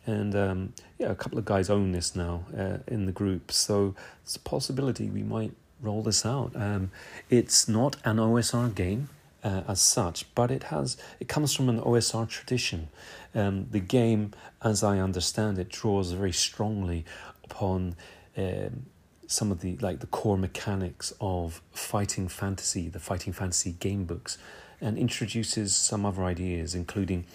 and 0.05 0.35
um, 0.35 0.73
yeah, 0.97 1.09
a 1.09 1.15
couple 1.15 1.37
of 1.37 1.45
guys 1.45 1.69
own 1.69 1.91
this 1.91 2.15
now 2.15 2.43
uh, 2.57 2.77
in 2.87 3.05
the 3.05 3.11
group, 3.11 3.51
so 3.51 3.95
it's 4.23 4.35
a 4.35 4.39
possibility 4.39 5.09
we 5.09 5.23
might 5.23 5.53
roll 5.81 6.03
this 6.03 6.25
out. 6.25 6.51
Um, 6.55 6.91
it's 7.29 7.67
not 7.67 7.95
an 8.03 8.17
OSR 8.17 8.73
game 8.73 9.09
uh, 9.43 9.63
as 9.67 9.81
such, 9.81 10.33
but 10.35 10.51
it 10.51 10.63
has 10.63 10.97
it 11.19 11.27
comes 11.27 11.53
from 11.53 11.69
an 11.69 11.79
OSR 11.81 12.27
tradition. 12.27 12.89
Um, 13.35 13.67
the 13.71 13.79
game, 13.79 14.31
as 14.61 14.83
I 14.83 14.99
understand 14.99 15.57
it, 15.59 15.69
draws 15.69 16.11
very 16.11 16.31
strongly 16.31 17.05
upon 17.43 17.95
um, 18.37 18.85
some 19.27 19.51
of 19.51 19.61
the 19.61 19.77
like 19.77 19.99
the 19.99 20.07
core 20.07 20.37
mechanics 20.37 21.13
of 21.19 21.61
fighting 21.71 22.27
fantasy, 22.27 22.87
the 22.87 22.99
fighting 22.99 23.33
fantasy 23.33 23.73
game 23.79 24.05
books, 24.05 24.37
and 24.79 24.97
introduces 24.97 25.75
some 25.75 26.05
other 26.05 26.23
ideas, 26.23 26.75
including 26.75 27.25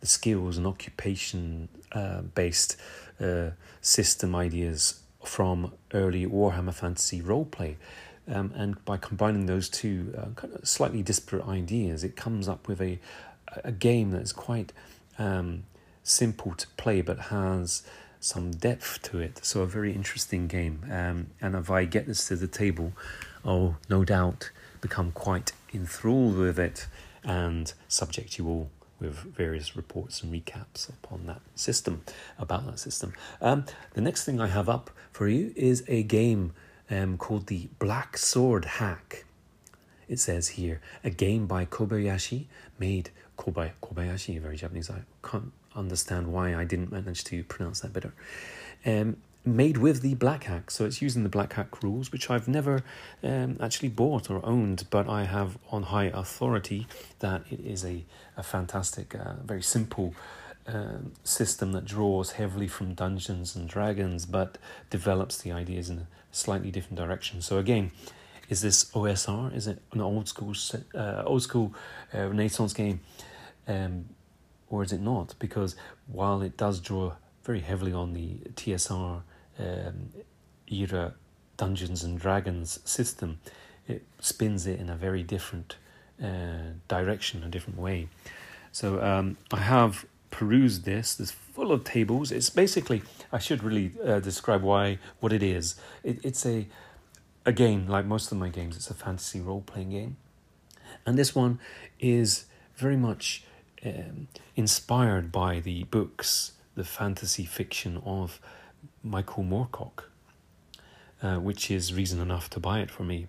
the 0.00 0.06
skills 0.06 0.58
and 0.58 0.66
occupation 0.66 1.68
uh, 1.92 2.20
based 2.20 2.76
uh, 3.20 3.50
system 3.80 4.34
ideas 4.34 5.00
from 5.24 5.72
early 5.94 6.26
Warhammer 6.26 6.74
Fantasy 6.74 7.22
roleplay. 7.22 7.76
Um, 8.26 8.52
and 8.56 8.82
by 8.84 8.96
combining 8.96 9.46
those 9.46 9.68
two 9.68 10.14
uh, 10.16 10.28
kind 10.34 10.54
of 10.54 10.66
slightly 10.66 11.02
disparate 11.02 11.46
ideas, 11.46 12.04
it 12.04 12.16
comes 12.16 12.48
up 12.48 12.68
with 12.68 12.80
a, 12.80 12.98
a 13.62 13.72
game 13.72 14.10
that's 14.10 14.32
quite 14.32 14.72
um, 15.18 15.64
simple 16.02 16.54
to 16.54 16.66
play 16.76 17.02
but 17.02 17.18
has 17.18 17.82
some 18.20 18.50
depth 18.52 19.02
to 19.02 19.18
it. 19.18 19.44
So, 19.44 19.60
a 19.60 19.66
very 19.66 19.92
interesting 19.92 20.46
game. 20.46 20.86
Um, 20.90 21.26
and 21.42 21.54
if 21.54 21.70
I 21.70 21.84
get 21.84 22.06
this 22.06 22.26
to 22.28 22.36
the 22.36 22.46
table, 22.46 22.92
I'll 23.44 23.76
no 23.90 24.04
doubt 24.04 24.50
become 24.80 25.12
quite 25.12 25.52
enthralled 25.74 26.36
with 26.36 26.58
it 26.58 26.86
and 27.22 27.72
subject 27.88 28.38
you 28.38 28.48
all 28.48 28.70
with 29.00 29.16
various 29.16 29.76
reports 29.76 30.22
and 30.22 30.32
recaps 30.32 30.88
upon 30.88 31.26
that 31.26 31.40
system, 31.54 32.02
about 32.38 32.66
that 32.66 32.78
system. 32.78 33.12
Um, 33.40 33.66
the 33.92 34.00
next 34.00 34.24
thing 34.24 34.40
I 34.40 34.46
have 34.46 34.68
up 34.68 34.90
for 35.12 35.28
you 35.28 35.52
is 35.56 35.84
a 35.88 36.02
game 36.02 36.52
um, 36.90 37.18
called 37.18 37.46
the 37.46 37.68
Black 37.78 38.16
Sword 38.16 38.64
Hack. 38.64 39.24
It 40.08 40.20
says 40.20 40.48
here, 40.48 40.80
a 41.02 41.10
game 41.10 41.46
by 41.46 41.64
Kobayashi, 41.64 42.46
made 42.78 43.10
Kobay, 43.38 43.72
Kobayashi, 43.82 44.40
very 44.40 44.56
Japanese. 44.56 44.90
I 44.90 45.02
can't 45.22 45.52
understand 45.74 46.32
why 46.32 46.54
I 46.54 46.64
didn't 46.64 46.92
manage 46.92 47.24
to 47.24 47.42
pronounce 47.44 47.80
that 47.80 47.92
better. 47.92 48.12
Um, 48.84 49.16
made 49.44 49.76
with 49.76 50.00
the 50.00 50.14
Black 50.14 50.44
Hack. 50.44 50.70
So 50.70 50.84
it's 50.84 51.02
using 51.02 51.22
the 51.22 51.28
Black 51.28 51.52
Hack 51.52 51.82
rules, 51.82 52.10
which 52.10 52.30
I've 52.30 52.48
never 52.48 52.82
um, 53.22 53.58
actually 53.60 53.90
bought 53.90 54.30
or 54.30 54.44
owned, 54.44 54.84
but 54.90 55.08
I 55.08 55.24
have 55.24 55.58
on 55.70 55.84
high 55.84 56.06
authority 56.06 56.86
that 57.18 57.42
it 57.50 57.60
is 57.60 57.84
a, 57.84 58.04
a 58.36 58.42
fantastic, 58.42 59.14
uh, 59.14 59.34
very 59.44 59.62
simple 59.62 60.14
um, 60.66 61.12
system 61.24 61.72
that 61.72 61.84
draws 61.84 62.32
heavily 62.32 62.68
from 62.68 62.94
Dungeons 62.94 63.54
and 63.54 63.68
Dragons, 63.68 64.26
but 64.26 64.58
develops 64.90 65.38
the 65.38 65.52
ideas 65.52 65.90
in 65.90 65.98
a 65.98 66.06
slightly 66.32 66.70
different 66.70 66.96
direction. 66.96 67.42
So 67.42 67.58
again, 67.58 67.90
is 68.48 68.60
this 68.60 68.84
OSR? 68.92 69.54
Is 69.54 69.66
it 69.66 69.80
an 69.92 70.00
old 70.00 70.28
school, 70.28 70.54
uh, 70.94 71.22
old 71.24 71.42
school 71.42 71.74
uh, 72.14 72.28
Renaissance 72.28 72.72
game? 72.72 73.00
Um, 73.66 74.06
or 74.68 74.82
is 74.82 74.92
it 74.92 75.00
not? 75.00 75.34
Because 75.38 75.76
while 76.06 76.42
it 76.42 76.56
does 76.56 76.80
draw 76.80 77.14
very 77.44 77.60
heavily 77.60 77.92
on 77.92 78.14
the 78.14 78.38
TSR 78.54 79.22
um, 79.58 80.10
era 80.66 81.14
Dungeons 81.56 82.02
and 82.02 82.18
Dragons 82.18 82.80
system. 82.84 83.38
It 83.86 84.02
spins 84.18 84.66
it 84.66 84.80
in 84.80 84.88
a 84.88 84.96
very 84.96 85.22
different 85.22 85.76
uh, 86.22 86.72
direction, 86.88 87.42
a 87.44 87.48
different 87.48 87.78
way. 87.78 88.08
So 88.72 89.02
um, 89.02 89.36
I 89.52 89.60
have 89.60 90.06
perused 90.34 90.84
this. 90.84 91.20
It's 91.20 91.30
full 91.30 91.70
of 91.70 91.84
tables. 91.84 92.32
It's 92.32 92.50
basically 92.50 93.02
I 93.30 93.38
should 93.38 93.62
really 93.62 93.92
uh, 94.04 94.18
describe 94.18 94.62
why 94.62 94.98
what 95.20 95.32
it 95.32 95.42
is. 95.42 95.76
It, 96.02 96.18
it's 96.24 96.44
a 96.44 96.66
again 97.46 97.86
like 97.86 98.04
most 98.04 98.32
of 98.32 98.38
my 98.38 98.48
games. 98.48 98.76
It's 98.76 98.90
a 98.90 98.94
fantasy 98.94 99.40
role 99.40 99.62
playing 99.64 99.90
game, 99.90 100.16
and 101.06 101.16
this 101.16 101.34
one 101.34 101.60
is 102.00 102.46
very 102.74 102.96
much 102.96 103.44
um, 103.86 104.26
inspired 104.56 105.30
by 105.30 105.60
the 105.60 105.84
books, 105.84 106.52
the 106.74 106.84
fantasy 106.84 107.44
fiction 107.44 108.02
of 108.04 108.40
Michael 109.04 109.44
Moorcock, 109.44 110.04
uh, 111.22 111.36
which 111.36 111.70
is 111.70 111.94
reason 111.94 112.20
enough 112.20 112.50
to 112.50 112.58
buy 112.58 112.80
it 112.80 112.90
for 112.90 113.04
me. 113.04 113.28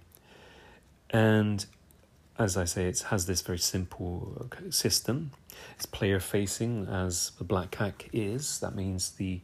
And 1.12 1.63
as 2.39 2.57
I 2.57 2.65
say, 2.65 2.85
it 2.85 3.00
has 3.12 3.27
this 3.27 3.41
very 3.41 3.59
simple 3.59 4.50
system. 4.71 5.31
It's 5.75 5.85
player 5.85 6.19
facing, 6.19 6.88
as 6.88 7.31
the 7.38 7.43
Black 7.43 7.75
Hack 7.75 8.09
is. 8.13 8.59
That 8.59 8.75
means 8.75 9.12
the 9.12 9.41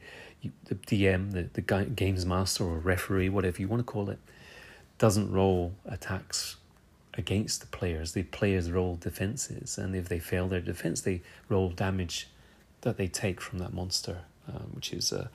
the 0.65 0.75
DM, 0.75 1.33
the, 1.33 1.49
the 1.53 1.85
games 1.85 2.25
master 2.25 2.63
or 2.63 2.79
referee, 2.79 3.29
whatever 3.29 3.61
you 3.61 3.67
want 3.67 3.79
to 3.79 3.83
call 3.83 4.09
it, 4.09 4.17
doesn't 4.97 5.31
roll 5.31 5.73
attacks 5.85 6.55
against 7.13 7.61
the 7.61 7.67
players. 7.67 8.13
The 8.13 8.23
players 8.23 8.71
roll 8.71 8.95
defenses, 8.95 9.77
and 9.77 9.95
if 9.95 10.09
they 10.09 10.19
fail 10.19 10.47
their 10.47 10.61
defense, 10.61 11.01
they 11.01 11.21
roll 11.47 11.69
damage 11.69 12.27
that 12.81 12.97
they 12.97 13.07
take 13.07 13.39
from 13.39 13.59
that 13.59 13.73
monster, 13.73 14.21
uh, 14.47 14.63
which 14.73 14.93
is 14.93 15.11
a, 15.11 15.29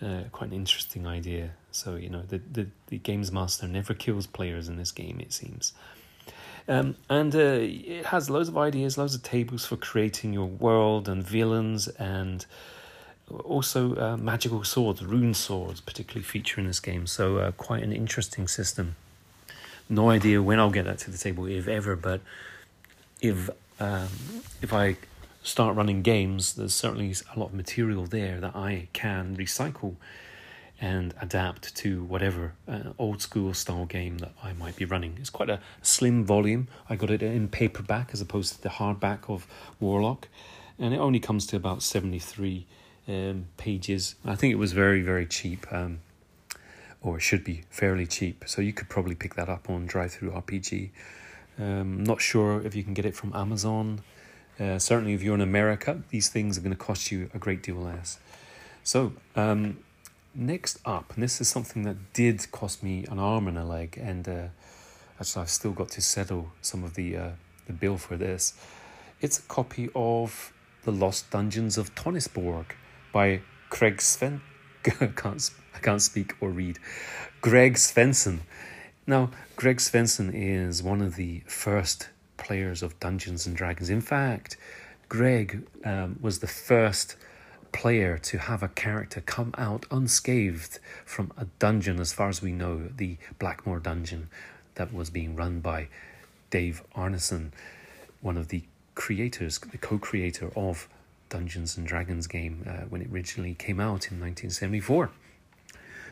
uh, 0.00 0.22
quite 0.32 0.50
an 0.50 0.56
interesting 0.56 1.06
idea. 1.06 1.50
So 1.70 1.96
you 1.96 2.08
know, 2.08 2.22
the, 2.22 2.40
the 2.50 2.66
the 2.86 2.98
games 2.98 3.30
master 3.30 3.68
never 3.68 3.94
kills 3.94 4.26
players 4.26 4.68
in 4.68 4.76
this 4.76 4.92
game. 4.92 5.20
It 5.20 5.32
seems. 5.32 5.74
Um, 6.68 6.96
and 7.08 7.34
uh, 7.34 7.38
it 7.38 8.06
has 8.06 8.28
loads 8.28 8.48
of 8.48 8.58
ideas, 8.58 8.98
loads 8.98 9.14
of 9.14 9.22
tables 9.22 9.64
for 9.64 9.76
creating 9.76 10.34
your 10.34 10.46
world 10.46 11.08
and 11.08 11.24
villains, 11.24 11.88
and 11.88 12.44
also 13.44 13.96
uh, 13.96 14.16
magical 14.18 14.62
swords, 14.64 15.02
rune 15.02 15.32
swords, 15.32 15.80
particularly 15.80 16.24
feature 16.24 16.60
in 16.60 16.66
this 16.66 16.80
game. 16.80 17.06
So 17.06 17.38
uh, 17.38 17.52
quite 17.52 17.82
an 17.82 17.92
interesting 17.92 18.48
system. 18.48 18.96
No 19.88 20.10
idea 20.10 20.42
when 20.42 20.60
I'll 20.60 20.70
get 20.70 20.84
that 20.84 20.98
to 21.00 21.10
the 21.10 21.16
table, 21.16 21.46
if 21.46 21.66
ever. 21.66 21.96
But 21.96 22.20
if 23.22 23.48
um, 23.80 24.08
if 24.60 24.72
I 24.72 24.96
start 25.42 25.74
running 25.74 26.02
games, 26.02 26.54
there's 26.54 26.74
certainly 26.74 27.14
a 27.34 27.38
lot 27.38 27.46
of 27.46 27.54
material 27.54 28.04
there 28.04 28.40
that 28.40 28.54
I 28.54 28.88
can 28.92 29.36
recycle 29.36 29.94
and 30.80 31.12
adapt 31.20 31.74
to 31.76 32.04
whatever 32.04 32.54
uh, 32.68 32.92
old 32.98 33.20
school 33.20 33.52
style 33.52 33.84
game 33.84 34.18
that 34.18 34.32
I 34.42 34.52
might 34.52 34.76
be 34.76 34.84
running. 34.84 35.16
It's 35.18 35.30
quite 35.30 35.50
a 35.50 35.60
slim 35.82 36.24
volume. 36.24 36.68
I 36.88 36.96
got 36.96 37.10
it 37.10 37.22
in 37.22 37.48
paperback 37.48 38.10
as 38.12 38.20
opposed 38.20 38.54
to 38.54 38.62
the 38.62 38.68
hardback 38.68 39.28
of 39.28 39.46
Warlock, 39.80 40.28
and 40.78 40.94
it 40.94 40.98
only 40.98 41.18
comes 41.18 41.46
to 41.48 41.56
about 41.56 41.82
73 41.82 42.66
um, 43.08 43.46
pages. 43.56 44.14
I 44.24 44.36
think 44.36 44.52
it 44.52 44.56
was 44.56 44.72
very, 44.72 45.02
very 45.02 45.26
cheap, 45.26 45.66
um, 45.72 45.98
or 47.02 47.16
it 47.16 47.22
should 47.22 47.42
be 47.42 47.64
fairly 47.70 48.06
cheap. 48.06 48.44
So 48.46 48.62
you 48.62 48.72
could 48.72 48.88
probably 48.88 49.16
pick 49.16 49.34
that 49.34 49.48
up 49.48 49.68
on 49.68 49.88
DriveThruRPG. 49.88 50.90
Um, 51.58 52.04
not 52.04 52.20
sure 52.20 52.60
if 52.62 52.76
you 52.76 52.84
can 52.84 52.94
get 52.94 53.04
it 53.04 53.16
from 53.16 53.34
Amazon. 53.34 54.00
Uh, 54.60 54.78
certainly, 54.78 55.14
if 55.14 55.22
you're 55.22 55.34
in 55.34 55.40
America, 55.40 56.02
these 56.10 56.28
things 56.28 56.56
are 56.56 56.60
going 56.60 56.72
to 56.72 56.76
cost 56.76 57.10
you 57.10 57.30
a 57.34 57.38
great 57.38 57.62
deal 57.62 57.76
less. 57.76 58.18
So, 58.84 59.12
um, 59.36 59.78
Next 60.34 60.78
up, 60.84 61.14
and 61.14 61.22
this 61.22 61.40
is 61.40 61.48
something 61.48 61.82
that 61.82 62.12
did 62.12 62.50
cost 62.52 62.82
me 62.82 63.04
an 63.10 63.18
arm 63.18 63.48
and 63.48 63.58
a 63.58 63.64
leg, 63.64 63.98
and 64.00 64.28
uh, 64.28 64.46
actually 65.18 65.42
I've 65.42 65.50
still 65.50 65.72
got 65.72 65.88
to 65.90 66.00
settle 66.00 66.52
some 66.60 66.84
of 66.84 66.94
the 66.94 67.16
uh, 67.16 67.30
the 67.66 67.72
bill 67.72 67.96
for 67.96 68.16
this. 68.16 68.54
It's 69.20 69.38
a 69.38 69.42
copy 69.42 69.88
of 69.94 70.52
The 70.84 70.92
Lost 70.92 71.30
Dungeons 71.30 71.76
of 71.76 71.94
Tonisborg 71.94 72.66
by 73.12 73.40
Craig 73.70 74.00
Sven. 74.00 74.42
I 75.00 75.06
can't 75.06 75.50
I 75.74 75.78
can't 75.78 76.02
speak 76.02 76.34
or 76.40 76.50
read. 76.50 76.78
Greg 77.40 77.74
Svenson. 77.74 78.40
Now, 79.06 79.30
Greg 79.56 79.78
Svenson 79.78 80.30
is 80.34 80.82
one 80.82 81.00
of 81.00 81.16
the 81.16 81.40
first 81.46 82.08
players 82.36 82.82
of 82.82 82.98
Dungeons 83.00 83.46
and 83.46 83.56
Dragons. 83.56 83.88
In 83.88 84.00
fact, 84.00 84.56
Greg 85.08 85.66
um, 85.84 86.18
was 86.20 86.40
the 86.40 86.46
first 86.46 87.16
player 87.72 88.18
to 88.18 88.38
have 88.38 88.62
a 88.62 88.68
character 88.68 89.20
come 89.20 89.54
out 89.56 89.86
unscathed 89.90 90.78
from 91.04 91.32
a 91.36 91.46
dungeon, 91.58 92.00
as 92.00 92.12
far 92.12 92.28
as 92.28 92.42
we 92.42 92.52
know, 92.52 92.88
the 92.96 93.16
Blackmoor 93.38 93.82
dungeon 93.82 94.28
that 94.74 94.92
was 94.92 95.10
being 95.10 95.36
run 95.36 95.60
by 95.60 95.88
Dave 96.50 96.82
Arneson, 96.96 97.50
one 98.20 98.36
of 98.36 98.48
the 98.48 98.62
creators, 98.94 99.58
the 99.58 99.78
co 99.78 99.98
creator 99.98 100.50
of 100.56 100.88
Dungeons 101.28 101.76
and 101.76 101.86
Dragons 101.86 102.26
game 102.26 102.64
uh, 102.66 102.86
when 102.88 103.02
it 103.02 103.10
originally 103.12 103.54
came 103.54 103.80
out 103.80 104.10
in 104.10 104.20
1974. 104.20 105.10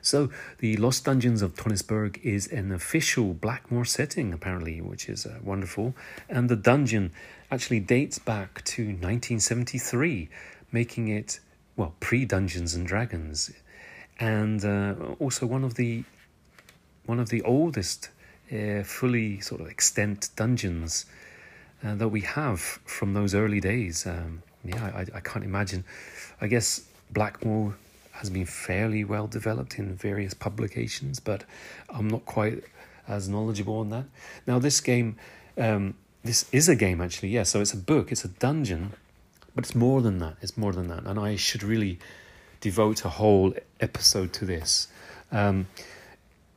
So, 0.02 0.30
the 0.58 0.76
Lost 0.76 1.04
Dungeons 1.04 1.42
of 1.42 1.54
Tonisborg 1.54 2.22
is 2.22 2.46
an 2.46 2.70
official 2.70 3.34
Blackmoor 3.34 3.84
setting, 3.84 4.32
apparently, 4.32 4.80
which 4.80 5.08
is 5.08 5.26
uh, 5.26 5.38
wonderful. 5.42 5.94
And 6.28 6.48
the 6.48 6.54
dungeon 6.54 7.12
actually 7.50 7.80
dates 7.80 8.20
back 8.20 8.62
to 8.66 8.84
1973, 8.84 10.28
making 10.70 11.08
it 11.08 11.40
well, 11.76 11.94
pre 12.00 12.24
Dungeons 12.24 12.74
and 12.74 12.86
Dragons, 12.86 13.50
and 14.18 14.64
uh, 14.64 14.94
also 15.18 15.46
one 15.46 15.64
of 15.64 15.74
the 15.74 16.04
one 17.04 17.20
of 17.20 17.28
the 17.28 17.42
oldest 17.42 18.10
uh, 18.52 18.82
fully 18.82 19.40
sort 19.40 19.60
of 19.60 19.68
extent 19.68 20.30
dungeons 20.36 21.06
uh, 21.84 21.94
that 21.94 22.08
we 22.08 22.22
have 22.22 22.60
from 22.60 23.14
those 23.14 23.34
early 23.34 23.60
days. 23.60 24.06
Um, 24.06 24.42
yeah, 24.64 24.84
I, 24.84 25.06
I 25.16 25.20
can't 25.20 25.44
imagine. 25.44 25.84
I 26.40 26.48
guess 26.48 26.82
Blackmoor 27.12 27.74
has 28.12 28.30
been 28.30 28.46
fairly 28.46 29.04
well 29.04 29.26
developed 29.26 29.78
in 29.78 29.94
various 29.94 30.34
publications, 30.34 31.20
but 31.20 31.44
I'm 31.90 32.08
not 32.08 32.24
quite 32.24 32.64
as 33.06 33.28
knowledgeable 33.28 33.78
on 33.78 33.90
that. 33.90 34.04
Now, 34.46 34.58
this 34.58 34.80
game, 34.80 35.16
um, 35.58 35.94
this 36.24 36.46
is 36.50 36.68
a 36.68 36.74
game 36.74 37.00
actually, 37.00 37.28
yeah. 37.28 37.44
So 37.44 37.60
it's 37.60 37.72
a 37.72 37.76
book, 37.76 38.10
it's 38.10 38.24
a 38.24 38.28
dungeon, 38.28 38.94
but 39.56 39.64
it's 39.64 39.74
more 39.74 40.02
than 40.02 40.18
that. 40.18 40.36
It's 40.42 40.56
more 40.56 40.72
than 40.72 40.88
that. 40.88 41.04
And 41.04 41.18
I 41.18 41.34
should 41.34 41.62
really 41.62 41.98
devote 42.60 43.06
a 43.06 43.08
whole 43.08 43.54
episode 43.80 44.34
to 44.34 44.44
this. 44.44 44.88
Um, 45.32 45.66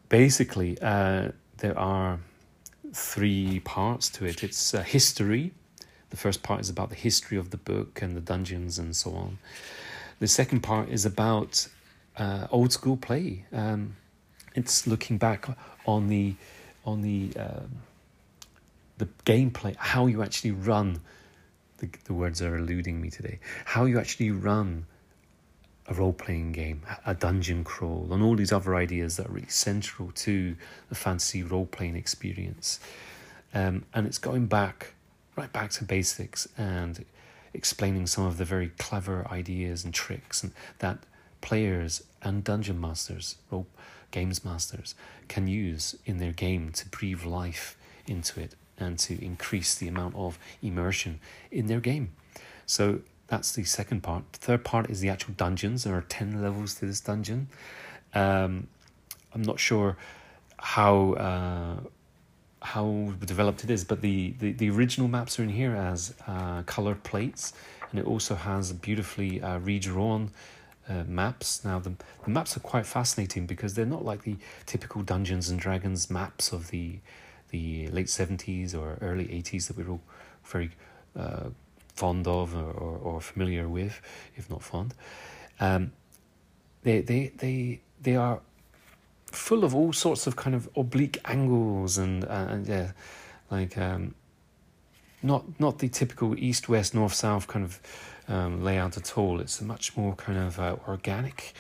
basically, 0.10 0.78
uh, 0.82 1.30
there 1.60 1.80
are 1.80 2.20
three 2.94 3.62
parts 3.62 4.10
to 4.10 4.26
it 4.26 4.44
it's 4.44 4.74
uh, 4.74 4.84
history. 4.84 5.54
The 6.10 6.18
first 6.18 6.44
part 6.44 6.60
is 6.60 6.70
about 6.70 6.90
the 6.90 6.96
history 6.96 7.38
of 7.38 7.52
the 7.52 7.58
book 7.58 8.02
and 8.02 8.18
the 8.18 8.22
dungeons 8.22 8.78
and 8.78 8.94
so 8.94 9.12
on. 9.12 9.38
The 10.20 10.28
second 10.28 10.60
part 10.62 10.90
is 10.90 11.06
about 11.06 11.70
uh, 12.18 12.48
old 12.52 12.74
school 12.74 12.98
play. 12.98 13.46
Um, 13.54 13.96
it's 14.56 14.88
looking 14.88 15.18
back 15.18 15.48
on 15.86 16.10
the 16.10 16.36
on 16.86 17.02
the 17.02 17.32
um, 17.40 17.82
the 18.98 19.08
gameplay, 19.26 19.78
how 19.78 20.08
you 20.08 20.22
actually 20.22 20.52
run 20.52 21.00
the, 21.80 21.90
the 22.06 22.14
words 22.14 22.42
are 22.42 22.58
eluding 22.58 23.02
me 23.02 23.10
today. 23.10 23.40
How 23.66 23.86
you 23.86 24.00
actually 24.00 24.32
run 24.32 24.86
a 25.88 25.94
role 25.94 26.14
playing 26.14 26.52
game, 26.52 26.84
a 27.06 27.16
dungeon 27.16 27.64
crawl, 27.64 28.08
and 28.12 28.22
all 28.22 28.36
these 28.36 28.52
other 28.52 28.76
ideas 28.76 29.18
that 29.18 29.28
are 29.28 29.32
really 29.32 29.48
central 29.50 30.12
to 30.12 30.56
the 30.88 30.96
fantasy 30.96 31.42
role 31.42 31.66
playing 31.66 31.96
experience. 31.96 32.80
Um, 33.54 33.86
and 33.94 34.06
it's 34.06 34.20
going 34.20 34.46
back, 34.46 34.94
right 35.36 35.52
back 35.52 35.72
to 35.72 35.84
basics 35.84 36.48
and 36.58 37.04
explaining 37.54 38.06
some 38.06 38.26
of 38.26 38.38
the 38.38 38.46
very 38.46 38.70
clever 38.78 39.28
ideas 39.32 39.84
and 39.84 39.92
tricks 39.92 40.44
and 40.44 40.52
that 40.78 41.00
players 41.42 42.04
and 42.22 42.44
dungeon 42.44 42.80
masters, 42.80 43.38
role 43.50 43.66
games 44.12 44.46
masters, 44.46 44.94
can 45.28 45.48
use 45.48 45.96
in 46.06 46.18
their 46.18 46.32
game 46.32 46.72
to 46.74 46.88
breathe 46.90 47.24
life 47.24 47.76
into 48.06 48.40
it 48.40 48.54
and 48.80 48.98
to 49.00 49.24
increase 49.24 49.76
the 49.76 49.88
amount 49.88 50.16
of 50.16 50.40
immersion 50.62 51.20
in 51.52 51.68
their 51.68 51.80
game. 51.80 52.12
So 52.66 53.02
that's 53.28 53.52
the 53.52 53.64
second 53.64 54.02
part. 54.02 54.24
The 54.34 54.40
third 54.40 54.66
part 54.66 54.90
is 54.90 55.00
the 55.02 55.10
actual 55.10 55.34
dungeons. 55.36 55.84
There 55.84 55.96
are 55.96 56.02
10 56.02 56.42
levels 56.42 56.76
to 56.76 56.86
this 56.86 57.00
dungeon. 57.00 57.48
Um, 58.14 58.68
I'm 59.34 59.44
not 59.44 59.60
sure 59.60 59.98
how 60.58 61.14
uh, 61.14 61.76
how 62.62 63.14
developed 63.26 63.64
it 63.64 63.70
is, 63.70 63.84
but 63.84 64.02
the, 64.02 64.34
the, 64.40 64.52
the 64.52 64.70
original 64.70 65.08
maps 65.08 65.40
are 65.40 65.44
in 65.44 65.50
here 65.50 65.76
as 65.76 66.14
uh, 66.28 66.64
colored 66.64 67.04
plates, 67.04 67.54
and 67.90 68.00
it 68.00 68.06
also 68.06 68.36
has 68.36 68.74
beautifully 68.74 69.42
uh, 69.42 69.60
redrawn 69.60 70.32
uh, 70.90 71.04
maps. 71.08 71.64
Now, 71.64 71.80
the, 71.80 71.94
the 72.24 72.30
maps 72.30 72.58
are 72.58 72.60
quite 72.60 72.86
fascinating 72.86 73.46
because 73.46 73.76
they're 73.76 73.86
not 73.86 74.04
like 74.04 74.24
the 74.24 74.36
typical 74.66 75.02
Dungeons 75.04 75.50
and 75.50 75.60
Dragons 75.60 76.10
maps 76.10 76.52
of 76.52 76.70
the 76.70 77.00
the 77.50 77.88
late 77.90 78.08
70s 78.08 78.76
or 78.76 78.98
early 79.02 79.26
80s 79.26 79.68
that 79.68 79.78
we're 79.78 79.90
all 79.90 80.02
very 80.44 80.72
uh, 81.18 81.50
fond 81.96 82.28
of 82.28 82.56
or, 82.56 82.72
or, 82.72 82.98
or, 82.98 83.22
familiar 83.22 83.68
with, 83.68 84.02
if 84.36 84.50
not 84.50 84.64
fond. 84.64 84.94
Um, 85.60 85.92
they 86.84 87.02
they 87.02 87.34
they 87.38 87.82
they 88.02 88.16
are 88.16 88.40
full 89.26 89.64
of 89.64 89.76
all 89.76 89.92
sorts 89.94 90.28
of 90.28 90.36
kind 90.36 90.56
of 90.56 90.70
oblique 90.76 91.20
angles 91.26 91.98
and 91.98 92.24
uh, 92.24 92.48
and 92.50 92.68
yeah, 92.68 92.92
like 93.52 93.78
um, 93.78 94.16
not 95.22 95.44
not 95.60 95.80
the 95.80 95.90
typical 95.90 96.38
east 96.38 96.70
west 96.70 96.96
north 96.96 97.14
south 97.14 97.48
kind 97.48 97.66
of 97.66 97.80
um, 98.28 98.64
layout 98.64 98.96
at 98.98 99.18
all. 99.18 99.42
It's 99.42 99.60
a 99.60 99.66
much 99.66 99.98
more 99.98 100.16
kind 100.16 100.38
of 100.38 100.60
uh, 100.60 100.78
organic, 100.88 101.54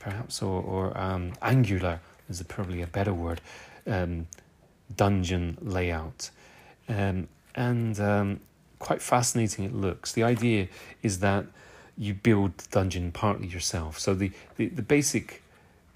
perhaps, 0.00 0.42
or 0.42 0.60
or 0.62 0.98
um, 0.98 1.32
angular 1.40 2.00
is 2.28 2.42
probably 2.42 2.82
a 2.82 2.86
better 2.86 3.14
word. 3.14 3.40
Um, 3.86 4.26
dungeon 4.94 5.58
layout, 5.60 6.30
um, 6.88 7.28
and 7.54 7.98
um, 8.00 8.40
quite 8.78 9.02
fascinating. 9.02 9.64
It 9.64 9.74
looks. 9.74 10.12
The 10.12 10.22
idea 10.22 10.68
is 11.02 11.20
that 11.20 11.46
you 11.96 12.14
build 12.14 12.56
the 12.58 12.68
dungeon 12.70 13.12
partly 13.12 13.48
yourself. 13.48 13.98
So 13.98 14.14
the 14.14 14.32
the, 14.56 14.68
the 14.68 14.82
basic 14.82 15.42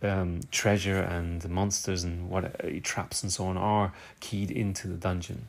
um, 0.03 0.41
treasure 0.51 1.01
and 1.01 1.41
the 1.43 1.49
monsters 1.49 2.05
and 2.05 2.29
what 2.29 2.45
uh, 2.45 2.69
traps 2.83 3.23
and 3.23 3.33
so 3.33 3.47
on 3.47 3.57
are 3.57 3.93
keyed 4.21 4.51
into 4.51 4.89
the 4.89 4.97
dungeon. 4.97 5.47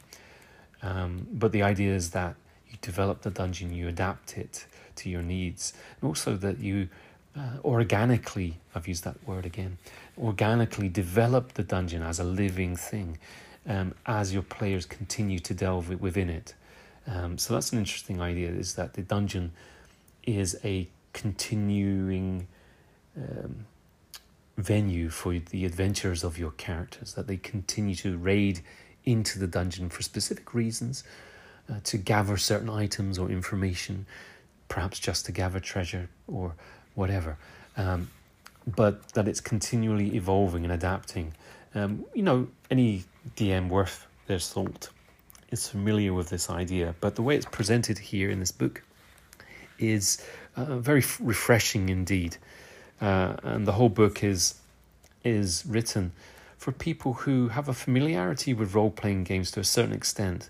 Um, 0.82 1.28
but 1.32 1.52
the 1.52 1.64
idea 1.64 1.96
is 1.96 2.12
that 2.12 2.36
you 2.70 2.78
develop 2.82 3.22
the 3.22 3.32
dungeon, 3.32 3.74
you 3.74 3.88
adapt 3.88 4.38
it 4.38 4.66
to 4.98 5.10
your 5.10 5.22
needs, 5.22 5.74
and 6.00 6.08
also 6.08 6.36
that 6.38 6.60
you 6.60 6.90
uh, 7.36 7.58
organically, 7.64 8.60
I've 8.76 8.88
used 8.88 9.04
that 9.06 9.16
word 9.28 9.46
again, 9.46 9.78
organically 10.22 10.90
develop 10.90 11.54
the 11.54 11.64
dungeon 11.64 12.04
as 12.04 12.20
a 12.20 12.24
living 12.24 12.76
thing 12.76 13.18
um, 13.68 13.94
as 14.06 14.34
your 14.34 14.44
players 14.44 14.86
continue 14.86 15.40
to 15.40 15.54
delve 15.54 15.90
within 16.02 16.30
it. 16.30 16.54
Um, 17.08 17.38
so 17.38 17.54
that's 17.54 17.72
an 17.72 17.80
interesting 17.80 18.22
idea 18.22 18.50
is 18.50 18.76
that 18.76 18.94
the 18.94 19.02
dungeon 19.02 19.52
is 20.26 20.58
a 20.64 20.88
continuing 21.12 22.48
um, 23.18 23.66
venue 24.58 25.10
for 25.10 25.38
the 25.38 25.66
adventures 25.66 26.24
of 26.24 26.38
your 26.38 26.52
characters, 26.52 27.14
that 27.14 27.28
they 27.28 27.38
continue 27.38 27.96
to 27.96 28.18
raid 28.18 28.62
into 29.06 29.40
the 29.40 29.48
dungeon 29.48 29.90
for 29.90 30.02
specific 30.02 30.54
reasons, 30.54 31.04
uh, 31.70 31.76
to 31.84 31.98
gather 31.98 32.38
certain 32.38 32.70
items 32.70 33.18
or 33.18 33.30
information, 33.30 34.06
perhaps 34.68 35.00
just 35.00 35.26
to 35.26 35.32
gather 35.32 35.60
treasure 35.60 36.10
or 36.28 36.56
whatever. 36.96 37.38
Um, 37.76 38.10
but 38.68 39.10
that 39.14 39.28
it's 39.28 39.42
continually 39.42 40.16
evolving 40.16 40.64
and 40.64 40.74
adapting. 40.74 41.34
Um, 41.76 42.06
you 42.14 42.24
know, 42.24 42.48
any 42.70 43.04
DM 43.36 43.70
worth 43.70 44.08
their 44.28 44.40
salt 44.40 44.90
is 45.52 45.68
familiar 45.68 46.14
with 46.14 46.30
this 46.30 46.50
idea, 46.50 46.96
but 47.00 47.16
the 47.16 47.22
way 47.22 47.36
it's 47.36 47.46
presented 47.46 47.98
here 47.98 48.30
in 48.30 48.40
this 48.40 48.52
book 48.52 48.84
is 49.80 50.24
uh, 50.56 50.78
very 50.78 51.02
f- 51.02 51.20
refreshing 51.22 51.90
indeed. 51.90 52.38
Uh, 53.02 53.36
and 53.44 53.68
the 53.68 53.74
whole 53.74 53.90
book 53.90 54.24
is 54.24 54.56
is 55.24 55.66
written 55.66 56.12
for 56.58 56.72
people 56.72 57.14
who 57.14 57.50
have 57.50 57.70
a 57.70 57.74
familiarity 57.74 58.54
with 58.54 58.74
role 58.74 58.90
playing 58.90 59.24
games 59.24 59.52
to 59.52 59.60
a 59.60 59.64
certain 59.64 59.94
extent, 59.94 60.50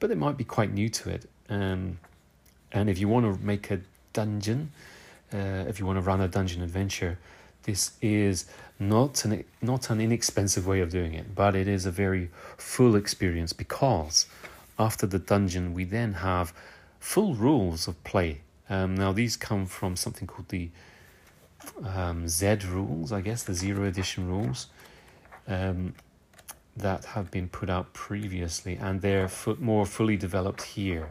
but 0.00 0.08
they 0.08 0.14
might 0.14 0.36
be 0.36 0.44
quite 0.44 0.72
new 0.72 0.88
to 0.88 1.10
it. 1.10 1.28
Um, 1.48 1.98
and 2.72 2.88
if 2.88 2.98
you 2.98 3.08
want 3.08 3.26
to 3.26 3.44
make 3.44 3.70
a 3.70 3.80
dungeon, 4.12 4.72
uh, 5.32 5.64
if 5.68 5.78
you 5.78 5.86
want 5.86 5.98
to 5.98 6.00
run 6.00 6.20
a 6.20 6.28
dungeon 6.28 6.62
adventure, 6.62 7.18
this 7.64 7.92
is 8.00 8.46
not 8.78 9.24
an 9.24 9.44
not 9.60 9.90
an 9.90 10.00
inexpensive 10.00 10.66
way 10.66 10.80
of 10.80 10.90
doing 10.90 11.14
it, 11.14 11.34
but 11.34 11.54
it 11.54 11.68
is 11.68 11.86
a 11.86 11.90
very 11.90 12.30
full 12.56 12.96
experience 12.96 13.52
because 13.52 14.26
after 14.78 15.06
the 15.06 15.18
dungeon 15.18 15.74
we 15.74 15.84
then 15.84 16.14
have 16.14 16.52
full 16.98 17.34
rules 17.34 17.86
of 17.86 18.02
play. 18.04 18.40
Um, 18.68 18.94
now 18.94 19.12
these 19.12 19.36
come 19.36 19.66
from 19.66 19.96
something 19.96 20.26
called 20.26 20.48
the 20.48 20.70
um, 21.84 22.28
Z 22.28 22.58
rules, 22.68 23.12
I 23.12 23.20
guess, 23.20 23.42
the 23.42 23.54
zero 23.54 23.84
edition 23.84 24.28
rules 24.28 24.68
um, 25.46 25.94
that 26.76 27.04
have 27.06 27.30
been 27.30 27.48
put 27.48 27.68
out 27.68 27.92
previously, 27.92 28.76
and 28.76 29.00
they're 29.02 29.30
more 29.58 29.86
fully 29.86 30.16
developed 30.16 30.62
here. 30.62 31.10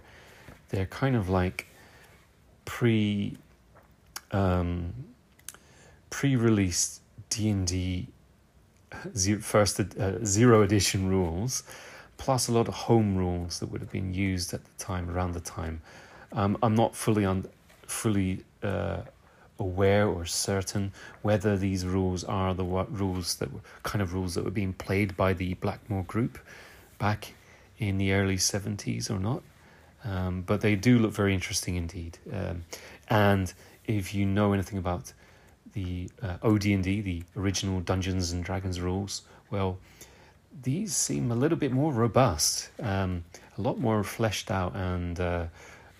They're 0.69 0.85
kind 0.87 1.15
of 1.15 1.29
like 1.29 1.67
pre 2.65 3.37
um, 4.31 4.93
pre-released 6.11 7.01
D 7.29 7.49
and 7.49 7.65
D 7.65 8.07
first 9.39 9.79
uh, 9.79 10.23
zero 10.23 10.61
edition 10.61 11.09
rules, 11.09 11.63
plus 12.17 12.47
a 12.47 12.51
lot 12.51 12.67
of 12.67 12.73
home 12.73 13.15
rules 13.15 13.59
that 13.59 13.71
would 13.71 13.81
have 13.81 13.91
been 13.91 14.13
used 14.13 14.53
at 14.53 14.63
the 14.63 14.83
time 14.83 15.09
around 15.09 15.31
the 15.31 15.39
time. 15.39 15.81
Um, 16.33 16.57
I'm 16.61 16.75
not 16.75 16.95
fully 16.95 17.25
fully 17.87 18.43
uh, 18.61 19.01
aware 19.59 20.07
or 20.07 20.25
certain 20.25 20.91
whether 21.21 21.57
these 21.57 21.85
rules 21.85 22.23
are 22.23 22.53
the 22.53 22.63
rules 22.63 23.35
that 23.35 23.51
were 23.53 23.61
kind 23.83 24.01
of 24.01 24.13
rules 24.13 24.35
that 24.35 24.43
were 24.43 24.51
being 24.51 24.73
played 24.73 25.15
by 25.17 25.33
the 25.33 25.55
Blackmoor 25.55 26.05
group 26.07 26.37
back 26.99 27.33
in 27.77 27.97
the 27.97 28.13
early 28.13 28.37
70s 28.37 29.09
or 29.09 29.19
not. 29.19 29.41
Um, 30.03 30.41
but 30.41 30.61
they 30.61 30.75
do 30.75 30.97
look 30.97 31.11
very 31.11 31.33
interesting 31.33 31.75
indeed. 31.75 32.17
Um, 32.33 32.65
and 33.09 33.53
if 33.85 34.13
you 34.15 34.25
know 34.25 34.53
anything 34.53 34.79
about 34.79 35.13
the 35.73 36.09
uh, 36.21 36.37
OD&D, 36.43 37.01
the 37.01 37.23
original 37.35 37.79
Dungeons 37.79 38.31
and 38.31 38.43
Dragons 38.43 38.79
rules, 38.79 39.23
well, 39.49 39.77
these 40.63 40.95
seem 40.95 41.31
a 41.31 41.35
little 41.35 41.57
bit 41.57 41.71
more 41.71 41.91
robust, 41.91 42.69
um, 42.81 43.23
a 43.57 43.61
lot 43.61 43.79
more 43.79 44.03
fleshed 44.03 44.51
out, 44.51 44.75
and 44.75 45.19
uh, 45.19 45.45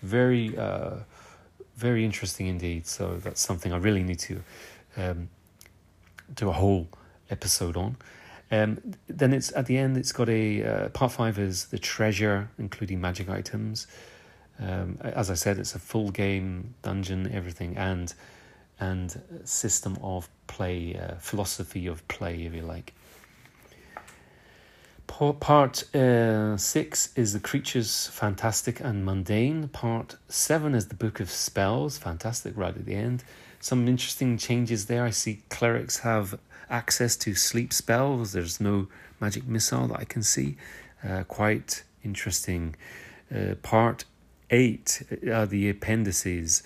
very, 0.01 0.57
uh, 0.57 0.95
very 1.75 2.03
interesting 2.05 2.47
indeed. 2.47 2.85
So 2.87 3.17
that's 3.17 3.41
something 3.41 3.71
I 3.71 3.77
really 3.77 4.03
need 4.03 4.19
to 4.19 4.43
um, 4.97 5.29
do 6.33 6.49
a 6.49 6.53
whole 6.53 6.87
episode 7.29 7.77
on. 7.77 7.97
Um, 8.51 8.95
then 9.07 9.33
it's 9.33 9.55
at 9.55 9.65
the 9.65 9.77
end. 9.77 9.95
It's 9.95 10.11
got 10.11 10.27
a 10.27 10.63
uh, 10.63 10.89
part 10.89 11.13
five 11.13 11.39
is 11.39 11.65
the 11.65 11.79
treasure, 11.79 12.49
including 12.57 12.99
magic 12.99 13.29
items. 13.29 13.87
Um, 14.59 14.97
as 15.01 15.31
I 15.31 15.35
said, 15.35 15.57
it's 15.57 15.73
a 15.73 15.79
full 15.79 16.11
game 16.11 16.75
dungeon, 16.81 17.31
everything, 17.33 17.77
and 17.77 18.13
and 18.81 19.21
system 19.45 19.97
of 20.03 20.27
play, 20.47 20.95
uh, 20.95 21.15
philosophy 21.19 21.87
of 21.87 22.05
play, 22.09 22.43
if 22.43 22.53
you 22.53 22.63
like. 22.63 22.93
Part 25.39 25.93
uh, 25.95 26.57
six 26.57 27.13
is 27.15 27.33
the 27.33 27.39
creatures 27.39 28.07
fantastic 28.07 28.79
and 28.79 29.05
mundane. 29.05 29.67
Part 29.67 30.15
seven 30.27 30.73
is 30.73 30.87
the 30.87 30.95
book 30.95 31.19
of 31.19 31.29
spells, 31.29 31.97
fantastic 31.97 32.57
right 32.57 32.75
at 32.75 32.85
the 32.85 32.95
end. 32.95 33.23
Some 33.59 33.87
interesting 33.87 34.37
changes 34.37 34.87
there. 34.87 35.03
I 35.03 35.11
see 35.11 35.43
clerics 35.49 35.99
have 35.99 36.39
access 36.71 37.15
to 37.17 37.35
sleep 37.35 37.71
spells. 37.71 38.31
There's 38.31 38.59
no 38.59 38.87
magic 39.19 39.45
missile 39.47 39.87
that 39.89 39.99
I 39.99 40.05
can 40.05 40.23
see. 40.23 40.57
Uh, 41.07 41.23
quite 41.25 41.83
interesting. 42.03 42.75
Uh, 43.33 43.55
part 43.61 44.05
eight 44.49 45.03
are 45.31 45.45
the 45.45 45.69
appendices. 45.69 46.63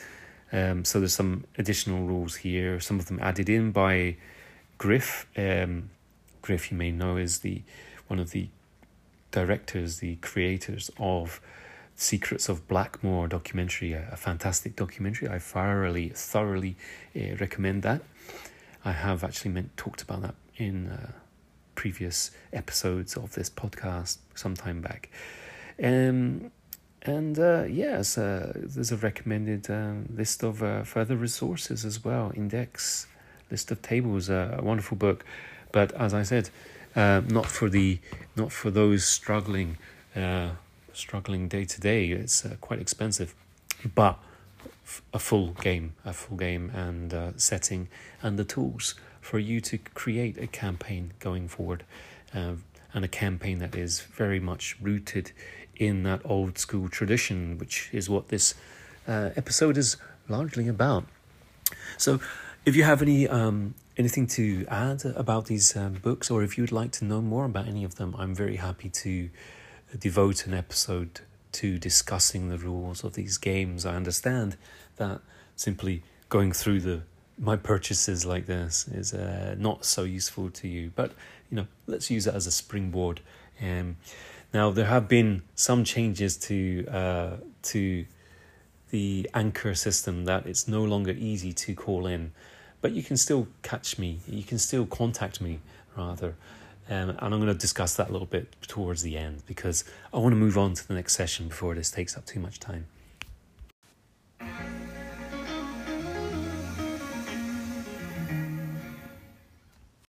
Um, 0.56 0.86
so 0.86 1.00
there's 1.00 1.14
some 1.14 1.44
additional 1.58 2.08
rules 2.08 2.36
here. 2.38 2.80
Some 2.80 2.98
of 2.98 3.08
them 3.08 3.20
added 3.22 3.50
in 3.50 3.72
by 3.72 4.16
Griff. 4.78 5.28
Um, 5.36 5.90
Griff, 6.42 6.72
you 6.72 6.78
may 6.78 6.92
know, 6.92 7.18
is 7.18 7.40
the 7.40 7.62
one 8.08 8.20
of 8.20 8.32
the 8.32 8.48
directors, 9.32 9.98
the 9.98 10.16
creators 10.18 10.90
of 10.98 11.42
Secrets 11.98 12.48
of 12.48 12.68
Blackmoor 12.70 13.28
documentary, 13.28 13.92
a, 13.92 14.08
a 14.14 14.16
fantastic 14.16 14.78
documentary. 14.78 15.28
I 15.28 15.40
thoroughly, 15.40 16.10
thoroughly 16.10 16.78
uh, 17.16 17.36
recommend 17.36 17.84
that. 17.84 18.02
I 18.86 18.94
have 18.94 19.26
actually 19.26 19.52
meant, 19.52 19.76
talked 19.76 20.02
about 20.02 20.22
that 20.22 20.36
in 20.56 20.88
uh, 20.88 21.12
previous 21.74 22.32
episodes 22.54 23.18
of 23.18 23.34
this 23.34 23.50
podcast 23.50 24.20
some 24.36 24.56
time 24.56 24.80
back. 24.80 25.10
Um, 25.84 26.52
and 27.06 27.38
uh, 27.38 27.64
yes, 27.70 28.18
uh, 28.18 28.52
there's 28.56 28.92
a 28.92 28.98
recommended 28.98 29.70
uh, 29.70 29.94
list 30.14 30.44
of 30.44 30.64
uh, 30.64 30.84
further 30.84 31.16
resources 31.16 31.86
as 31.86 32.04
well. 32.04 32.32
Index 32.36 33.06
list 33.52 33.70
of 33.70 33.82
tables, 33.82 34.30
uh, 34.30 34.56
a 34.58 34.64
wonderful 34.64 34.98
book, 34.98 35.24
but 35.72 35.92
as 35.94 36.14
I 36.16 36.24
said, 36.24 36.50
uh, 36.96 37.22
not 37.28 37.46
for 37.46 37.70
the 37.70 38.00
not 38.36 38.52
for 38.52 38.72
those 38.72 39.06
struggling 39.06 39.78
struggling 40.94 41.48
day 41.48 41.66
to 41.66 41.82
day. 41.82 42.08
It's 42.08 42.48
quite 42.62 42.80
expensive, 42.80 43.36
but 43.94 44.18
a 45.14 45.20
full 45.20 45.50
game, 45.62 45.94
a 46.06 46.14
full 46.14 46.38
game 46.38 46.72
and 46.74 47.40
setting, 47.40 47.90
and 48.24 48.40
the 48.40 48.46
tools 48.46 48.96
for 49.22 49.38
you 49.40 49.60
to 49.60 49.78
create 49.78 50.38
a 50.38 50.48
campaign 50.48 51.12
going 51.20 51.50
forward, 51.50 51.84
and 52.34 52.64
a 52.94 53.10
campaign 53.10 53.60
that 53.60 53.76
is 53.76 54.02
very 54.02 54.40
much 54.40 54.78
rooted 54.82 55.34
in 55.78 56.04
that 56.04 56.22
old 56.26 56.58
school 56.58 56.90
tradition, 56.90 57.58
which 57.58 57.90
is 57.92 58.10
what 58.10 58.30
this 58.30 58.56
uh, 59.08 59.30
episode 59.36 59.78
is 59.78 59.98
largely 60.28 60.68
about. 60.68 61.06
So, 61.98 62.20
if 62.66 62.76
you 62.76 62.84
have 62.84 63.02
any 63.02 63.28
um, 63.28 63.76
anything 63.98 64.28
to 64.28 64.66
add 64.70 65.06
about 65.06 65.46
these 65.46 65.76
um, 65.76 65.94
books, 65.94 66.32
or 66.32 66.44
if 66.44 66.58
you'd 66.58 66.72
like 66.72 66.92
to 66.94 67.06
know 67.06 67.22
more 67.22 67.46
about 67.46 67.68
any 67.68 67.84
of 67.84 67.96
them, 67.96 68.16
I'm 68.18 68.34
very 68.34 68.58
happy 68.58 68.90
to 68.90 69.30
devote 69.98 70.46
an 70.46 70.54
episode 70.54 71.22
to 71.54 71.78
discussing 71.78 72.50
the 72.50 72.58
rules 72.58 73.04
of 73.04 73.14
these 73.14 73.38
games. 73.38 73.86
I 73.86 73.96
understand 73.96 74.58
that 74.98 75.22
simply 75.56 76.04
going 76.30 76.52
through 76.52 76.82
the 76.82 77.04
my 77.38 77.56
purchases 77.56 78.26
like 78.26 78.46
this 78.46 78.88
is 78.88 79.14
uh, 79.14 79.56
not 79.58 79.84
so 79.86 80.04
useful 80.04 80.50
to 80.50 80.68
you. 80.68 80.92
But 80.96 81.12
you 81.50 81.58
know, 81.58 81.68
let's 81.88 82.10
use 82.10 82.28
it 82.28 82.34
as 82.34 82.48
a 82.48 82.52
springboard. 82.52 83.22
Um, 83.62 83.98
now 84.56 84.72
there 84.72 84.86
have 84.86 85.10
been 85.10 85.42
some 85.54 85.84
changes 85.84 86.38
to 86.38 86.88
uh, 86.88 87.32
to 87.62 88.06
the 88.90 89.30
anchor 89.34 89.76
system 89.76 90.24
that 90.26 90.46
it's 90.46 90.66
no 90.66 90.82
longer 90.82 91.12
easy 91.12 91.52
to 91.52 91.76
call 91.76 92.08
in, 92.08 92.32
but 92.80 92.94
you 92.94 93.04
can 93.04 93.18
still 93.18 93.48
catch 93.64 94.00
me. 94.00 94.20
You 94.26 94.44
can 94.44 94.58
still 94.58 94.86
contact 94.86 95.42
me 95.42 95.60
rather. 95.98 96.36
Um, 96.88 97.10
and 97.10 97.20
I'm 97.20 97.32
going 97.32 97.48
to 97.48 97.54
discuss 97.54 97.96
that 97.96 98.10
a 98.10 98.12
little 98.14 98.28
bit 98.28 98.56
towards 98.62 99.02
the 99.02 99.18
end 99.18 99.44
because 99.46 99.84
I 100.14 100.20
want 100.20 100.32
to 100.32 100.38
move 100.38 100.58
on 100.58 100.74
to 100.76 100.88
the 100.88 100.94
next 100.94 101.18
session 101.18 101.50
before 101.50 101.76
this 101.76 101.92
takes 101.92 102.16
up 102.16 102.26
too 102.26 102.40
much 102.40 102.60
time. 102.60 102.86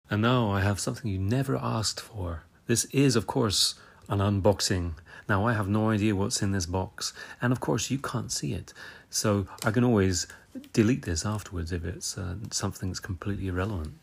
And 0.10 0.22
now 0.22 0.52
I 0.52 0.60
have 0.60 0.82
something 0.82 1.10
you 1.10 1.20
never 1.20 1.56
asked 1.56 2.02
for. 2.02 2.44
This 2.66 2.86
is, 2.86 3.16
of 3.16 3.26
course, 3.26 3.76
an 4.10 4.20
unboxing. 4.20 4.94
Now 5.30 5.48
I 5.48 5.54
have 5.54 5.68
no 5.68 5.90
idea 5.90 6.16
what's 6.16 6.42
in 6.42 6.52
this 6.52 6.66
box, 6.66 7.14
and 7.42 7.54
of 7.54 7.60
course 7.60 7.90
you 7.90 7.98
can't 7.98 8.32
see 8.32 8.54
it, 8.54 8.74
so 9.10 9.48
I 9.66 9.72
can 9.72 9.84
always 9.84 10.28
delete 10.74 11.04
this 11.04 11.26
afterwards 11.26 11.72
if 11.72 11.86
it's 11.86 12.18
uh, 12.18 12.36
something 12.52 12.90
that's 12.90 13.00
completely 13.00 13.48
irrelevant. 13.48 13.94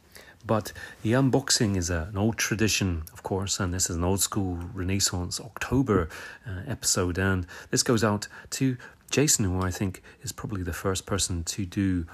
But 0.47 0.73
the 1.03 1.13
unboxing 1.13 1.77
is 1.77 1.91
a, 1.91 2.09
an 2.11 2.17
old 2.17 2.39
tradition, 2.39 3.03
of 3.13 3.23
course, 3.23 3.61
and 3.61 3.75
this 3.75 3.91
is 3.91 3.97
an 3.97 4.05
old 4.05 4.21
school 4.21 4.59
Renaissance 4.73 5.39
October 5.39 6.09
uh, 6.47 6.63
episode, 6.67 7.19
and 7.19 7.47
this 7.71 7.83
goes 7.83 8.03
out 8.03 8.27
to 8.51 8.79
Jason, 9.11 9.45
who 9.45 9.61
I 9.61 9.71
think 9.71 10.03
is 10.23 10.33
probably 10.33 10.63
the 10.63 10.73
first 10.73 11.05
person 11.05 11.45
to 11.45 11.67
do 11.67 12.07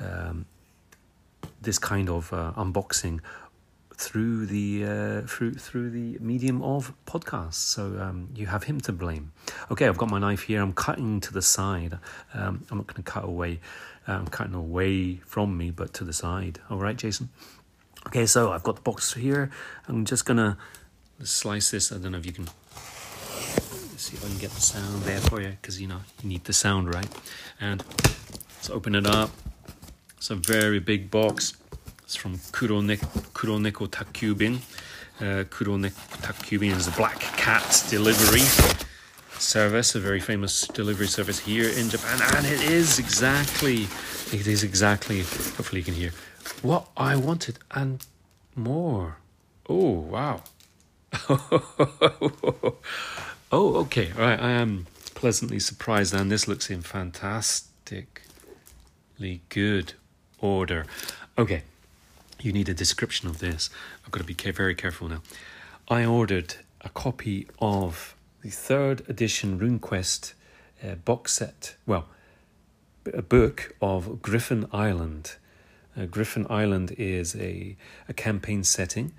um, 0.00 0.46
this 1.60 1.78
kind 1.78 2.08
of 2.08 2.32
uh, 2.32 2.52
unboxing 2.56 3.20
through 3.98 4.46
the 4.46 4.84
uh, 4.84 5.26
through 5.26 5.54
through 5.54 5.90
the 5.90 6.16
medium 6.20 6.62
of 6.62 6.92
podcasts. 7.04 7.54
So 7.54 7.98
um, 8.00 8.28
you 8.34 8.46
have 8.46 8.64
him 8.64 8.80
to 8.82 8.92
blame. 8.92 9.32
Okay, 9.70 9.86
I've 9.86 9.98
got 9.98 10.08
my 10.08 10.20
knife 10.20 10.42
here. 10.42 10.62
I'm 10.62 10.72
cutting 10.72 11.20
to 11.20 11.32
the 11.32 11.42
side. 11.42 11.98
Um, 12.32 12.64
I'm 12.70 12.78
not 12.78 12.86
going 12.86 13.02
to 13.02 13.10
cut 13.10 13.24
away. 13.24 13.60
I'm 14.06 14.28
cutting 14.28 14.54
away 14.54 15.16
from 15.26 15.58
me, 15.58 15.70
but 15.70 15.92
to 15.94 16.04
the 16.04 16.14
side. 16.14 16.60
All 16.70 16.78
right, 16.78 16.96
Jason. 16.96 17.28
Okay, 18.06 18.24
so 18.24 18.52
I've 18.52 18.62
got 18.62 18.76
the 18.76 18.82
box 18.82 19.12
here. 19.12 19.50
I'm 19.86 20.04
just 20.06 20.24
gonna 20.24 20.56
slice 21.22 21.70
this. 21.70 21.92
I 21.92 21.98
don't 21.98 22.12
know 22.12 22.18
if 22.18 22.24
you 22.24 22.32
can 22.32 22.48
see 23.98 24.16
if 24.16 24.24
I 24.24 24.28
can 24.28 24.38
get 24.38 24.50
the 24.52 24.60
sound 24.60 25.02
there 25.02 25.20
for 25.20 25.42
you, 25.42 25.50
because 25.60 25.80
you 25.80 25.88
know 25.88 26.00
you 26.22 26.28
need 26.28 26.44
the 26.44 26.52
sound, 26.52 26.94
right? 26.94 27.08
And 27.60 27.84
let's 28.56 28.70
open 28.70 28.94
it 28.94 29.06
up. 29.06 29.30
It's 30.16 30.30
a 30.30 30.36
very 30.36 30.78
big 30.78 31.10
box. 31.10 31.54
It's 32.08 32.16
from 32.16 32.38
Kuroneko, 32.38 33.06
Kuroneko 33.34 33.86
Takkyubin. 33.86 34.62
Uh, 35.20 35.44
Takkyubin 35.44 36.74
is 36.74 36.88
a 36.88 36.90
black 36.92 37.20
cat 37.20 37.84
delivery 37.90 38.40
service, 39.38 39.94
a 39.94 40.00
very 40.00 40.18
famous 40.18 40.66
delivery 40.68 41.06
service 41.06 41.40
here 41.40 41.68
in 41.68 41.90
Japan, 41.90 42.18
and 42.34 42.46
it 42.46 42.62
is 42.62 42.98
exactly, 42.98 43.88
it 44.32 44.46
is 44.46 44.64
exactly, 44.64 45.18
hopefully 45.18 45.82
you 45.82 45.84
can 45.84 45.92
hear, 45.92 46.12
what 46.62 46.88
I 46.96 47.14
wanted 47.14 47.58
and 47.72 48.06
more. 48.56 49.18
Oh, 49.68 49.90
wow. 49.90 50.44
oh, 51.28 52.78
okay. 53.52 54.12
All 54.12 54.22
right. 54.22 54.40
I 54.40 54.52
am 54.52 54.86
pleasantly 55.14 55.60
surprised, 55.60 56.14
and 56.14 56.32
this 56.32 56.48
looks 56.48 56.70
in 56.70 56.80
fantastically 56.80 59.42
good 59.50 59.92
order. 60.40 60.86
Okay, 61.36 61.64
you 62.40 62.52
need 62.52 62.68
a 62.68 62.74
description 62.74 63.28
of 63.28 63.38
this. 63.38 63.70
I've 64.04 64.10
got 64.10 64.20
to 64.20 64.34
be 64.34 64.34
very 64.52 64.74
careful 64.74 65.08
now. 65.08 65.22
I 65.88 66.04
ordered 66.04 66.56
a 66.82 66.88
copy 66.88 67.46
of 67.60 68.14
the 68.42 68.50
third 68.50 69.02
edition 69.08 69.58
RuneQuest 69.58 70.34
uh, 70.84 70.94
box 70.96 71.32
set. 71.34 71.76
Well, 71.86 72.06
a 73.12 73.22
book 73.22 73.74
of 73.80 74.22
Griffin 74.22 74.68
Island. 74.72 75.36
Uh, 75.96 76.04
Griffin 76.04 76.46
Island 76.48 76.94
is 76.98 77.34
a, 77.34 77.76
a 78.08 78.12
campaign 78.12 78.64
setting. 78.64 79.12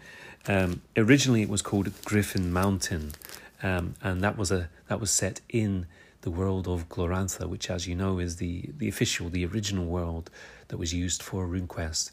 Um, 0.48 0.82
originally, 0.96 1.42
it 1.42 1.50
was 1.50 1.62
called 1.62 1.92
Griffin 2.06 2.54
Mountain, 2.54 3.14
um, 3.62 3.96
and 4.02 4.24
that 4.24 4.38
was 4.38 4.52
a 4.52 4.70
that 4.88 5.00
was 5.00 5.12
set 5.12 5.42
in 5.50 5.86
the 6.22 6.32
world 6.32 6.68
of 6.68 6.88
Glorantha, 6.88 7.48
which, 7.48 7.70
as 7.70 7.88
you 7.88 7.96
know, 7.96 8.20
is 8.20 8.38
the 8.38 8.70
the 8.78 8.88
official, 8.88 9.30
the 9.30 9.46
original 9.46 9.86
world 9.86 10.30
that 10.70 10.78
was 10.78 10.94
used 10.94 11.22
for 11.22 11.46
RuneQuest. 11.46 12.12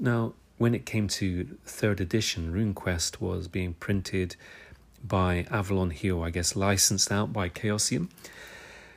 Now, 0.00 0.32
when 0.56 0.74
it 0.74 0.86
came 0.86 1.08
to 1.08 1.58
third 1.66 2.00
edition, 2.00 2.52
RuneQuest 2.52 3.20
was 3.20 3.48
being 3.48 3.74
printed 3.74 4.34
by 5.04 5.46
Avalon 5.50 5.90
Hill, 5.90 6.22
I 6.22 6.30
guess 6.30 6.56
licensed 6.56 7.12
out 7.12 7.34
by 7.34 7.50
Chaosium. 7.50 8.08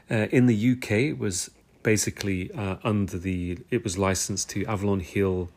Uh, 0.10 0.28
in 0.32 0.46
the 0.46 0.72
UK, 0.72 0.92
it 0.92 1.20
was 1.20 1.52
basically 1.82 2.52
uh, 2.54 2.78
under 2.86 3.18
the 3.18 3.60
it 3.70 3.84
was 3.84 3.98
licensed 3.98 4.50
to 4.52 4.66
Avalon 4.66 5.02
Hill 5.02 5.50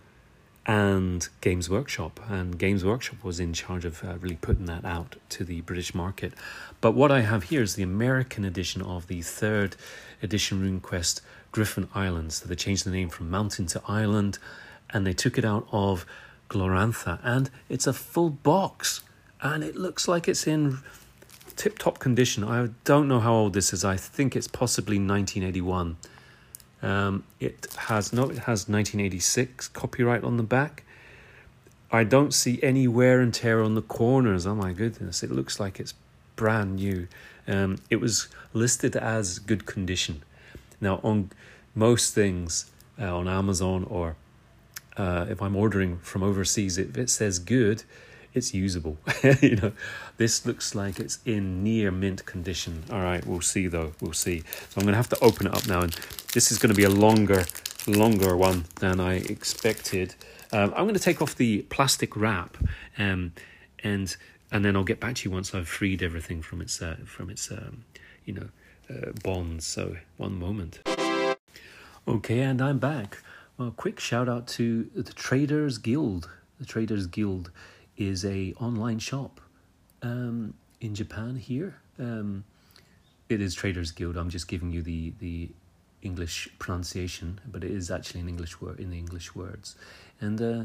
and 0.67 1.29
Games 1.41 1.71
Workshop, 1.71 2.19
and 2.29 2.59
Games 2.59 2.85
Workshop 2.85 3.23
was 3.23 3.39
in 3.39 3.53
charge 3.53 3.85
of 3.85 4.03
uh, 4.03 4.19
really 4.19 4.35
putting 4.41 4.67
that 4.67 4.85
out 4.85 5.15
to 5.29 5.45
the 5.45 5.61
British 5.61 5.95
market. 5.95 6.33
But 6.81 6.93
what 6.93 7.13
I 7.13 7.21
have 7.21 7.45
here 7.45 7.63
is 7.63 7.77
the 7.77 7.85
American 7.85 8.45
edition 8.45 8.83
of 8.83 9.07
the 9.07 9.23
third 9.23 9.77
edition 10.21 10.61
RuneQuest 10.61 11.21
Griffin 11.53 11.89
Island. 11.95 12.33
So 12.33 12.49
they 12.49 12.57
changed 12.57 12.85
the 12.85 12.91
name 12.91 13.11
from 13.11 13.31
Mountain 13.31 13.67
to 13.67 13.83
Island, 13.87 14.41
and 14.91 15.07
they 15.07 15.13
took 15.13 15.39
it 15.39 15.45
out 15.45 15.67
of 15.73 16.07
Glorantha, 16.49 17.19
and 17.23 17.51
it's 17.69 17.87
a 17.87 17.93
full 17.93 18.31
box, 18.31 19.03
and 19.41 19.65
it 19.65 19.77
looks 19.77 20.07
like 20.07 20.29
it's 20.29 20.47
in 20.47 20.79
tip 21.57 21.79
top 21.79 21.99
condition. 21.99 22.45
I 22.45 22.69
don't 22.85 23.09
know 23.09 23.21
how 23.21 23.35
old 23.35 23.55
this 23.55 23.73
is. 23.73 23.85
I 23.85 23.97
think 23.97 24.37
it's 24.37 24.49
possibly 24.49 24.97
1981. 24.97 25.97
Um, 26.83 27.25
it 27.41 27.67
has 27.89 28.13
no, 28.13 28.25
it 28.25 28.41
has 28.41 28.69
1986 28.69 29.69
copyright 29.69 30.23
on 30.23 30.37
the 30.37 30.43
back. 30.43 30.85
I 31.91 32.05
don't 32.05 32.35
see 32.35 32.63
any 32.63 32.87
wear 32.87 33.21
and 33.21 33.33
tear 33.33 33.63
on 33.63 33.75
the 33.75 33.83
corners. 33.83 34.47
Oh 34.47 34.55
my 34.55 34.73
goodness, 34.73 35.23
it 35.23 35.31
looks 35.31 35.59
like 35.59 35.81
it's 35.81 35.95
brand 36.37 36.77
new. 36.77 37.09
Um, 37.49 37.79
it 37.91 37.97
was 37.97 38.29
listed 38.53 38.97
as 38.97 39.39
good 39.39 39.67
condition. 39.67 40.23
Now, 40.81 41.01
on 41.03 41.31
most 41.75 42.15
things 42.15 42.71
uh, 43.01 43.17
on 43.17 43.29
Amazon 43.29 43.85
or 43.89 44.17
uh, 44.97 45.27
if 45.29 45.43
I'm 45.43 45.57
ordering 45.57 45.99
from 45.99 46.23
overseas, 46.23 46.79
if 46.79 46.97
it 46.97 47.11
says 47.11 47.39
good, 47.39 47.85
it's 48.37 48.55
usable. 48.55 48.99
you 49.41 49.57
know, 49.57 49.73
this 50.17 50.47
looks 50.47 50.75
like 50.75 51.01
it's 51.01 51.19
in 51.25 51.63
near 51.65 51.91
mint 51.91 52.25
condition. 52.27 52.85
All 52.91 53.01
right, 53.01 53.25
we'll 53.27 53.41
see 53.41 53.67
though. 53.67 53.93
We'll 54.01 54.13
see. 54.13 54.41
So 54.41 54.77
I'm 54.77 54.83
going 54.83 54.93
to 54.93 54.97
have 54.97 55.09
to 55.11 55.19
open 55.21 55.47
it 55.47 55.55
up 55.55 55.67
now, 55.67 55.81
and 55.81 55.93
this 56.35 56.53
is 56.53 56.59
going 56.59 56.71
to 56.71 56.77
be 56.77 56.85
a 56.85 56.91
longer, 56.91 57.47
longer 57.87 58.37
one 58.37 58.67
than 58.77 59.01
I 59.01 59.15
expected. 59.15 60.15
Um, 60.53 60.73
I'm 60.77 60.85
going 60.85 60.95
to 60.95 61.01
take 61.01 61.21
off 61.21 61.35
the 61.35 61.63
plastic 61.63 62.17
wrap, 62.17 62.57
um, 62.99 63.33
and 63.83 64.15
and 64.53 64.65
then 64.65 64.77
I'll 64.77 64.85
get 64.85 65.01
back 65.01 65.17
to 65.17 65.29
you 65.29 65.35
once 65.35 65.55
I've 65.55 65.69
freed 65.69 66.03
everything 66.03 66.43
from 66.43 66.61
its 66.61 66.81
uh, 66.81 66.97
from 67.05 67.31
its 67.31 67.51
um, 67.51 67.85
you 68.25 68.35
know 68.35 68.49
uh, 68.91 69.13
bonds. 69.25 69.67
So 69.67 69.97
one 70.19 70.39
moment. 70.39 70.81
Okay, 72.09 72.41
and 72.41 72.63
I'm 72.63 72.79
back. 72.79 73.19
Well, 73.59 73.71
quick 73.71 73.99
shout 74.01 74.29
out 74.29 74.47
to 74.49 74.91
the 74.95 75.15
Traders 75.15 75.79
Guild. 75.79 76.29
The 76.61 76.67
Traders 76.67 77.07
Guild 77.07 77.51
is 77.97 78.23
a 78.23 78.53
online 78.61 78.99
shop 78.99 79.41
um, 80.03 80.53
in 80.83 80.95
Japan 80.95 81.37
here. 81.37 81.77
Um, 81.99 82.45
it 83.31 83.41
is 83.41 83.55
Traders 83.55 83.93
Guild. 83.93 84.19
I'm 84.19 84.29
just 84.29 84.47
giving 84.47 84.73
you 84.73 84.83
the 84.83 85.15
the 85.21 85.49
English 86.03 86.51
pronunciation, 86.59 87.41
but 87.51 87.65
it 87.65 87.71
is 87.71 87.91
actually 87.91 88.21
an 88.21 88.29
English 88.29 88.61
word 88.61 88.79
in 88.79 88.91
the 88.91 88.99
English 88.99 89.35
words. 89.35 89.75
And 90.21 90.43
uh, 90.43 90.65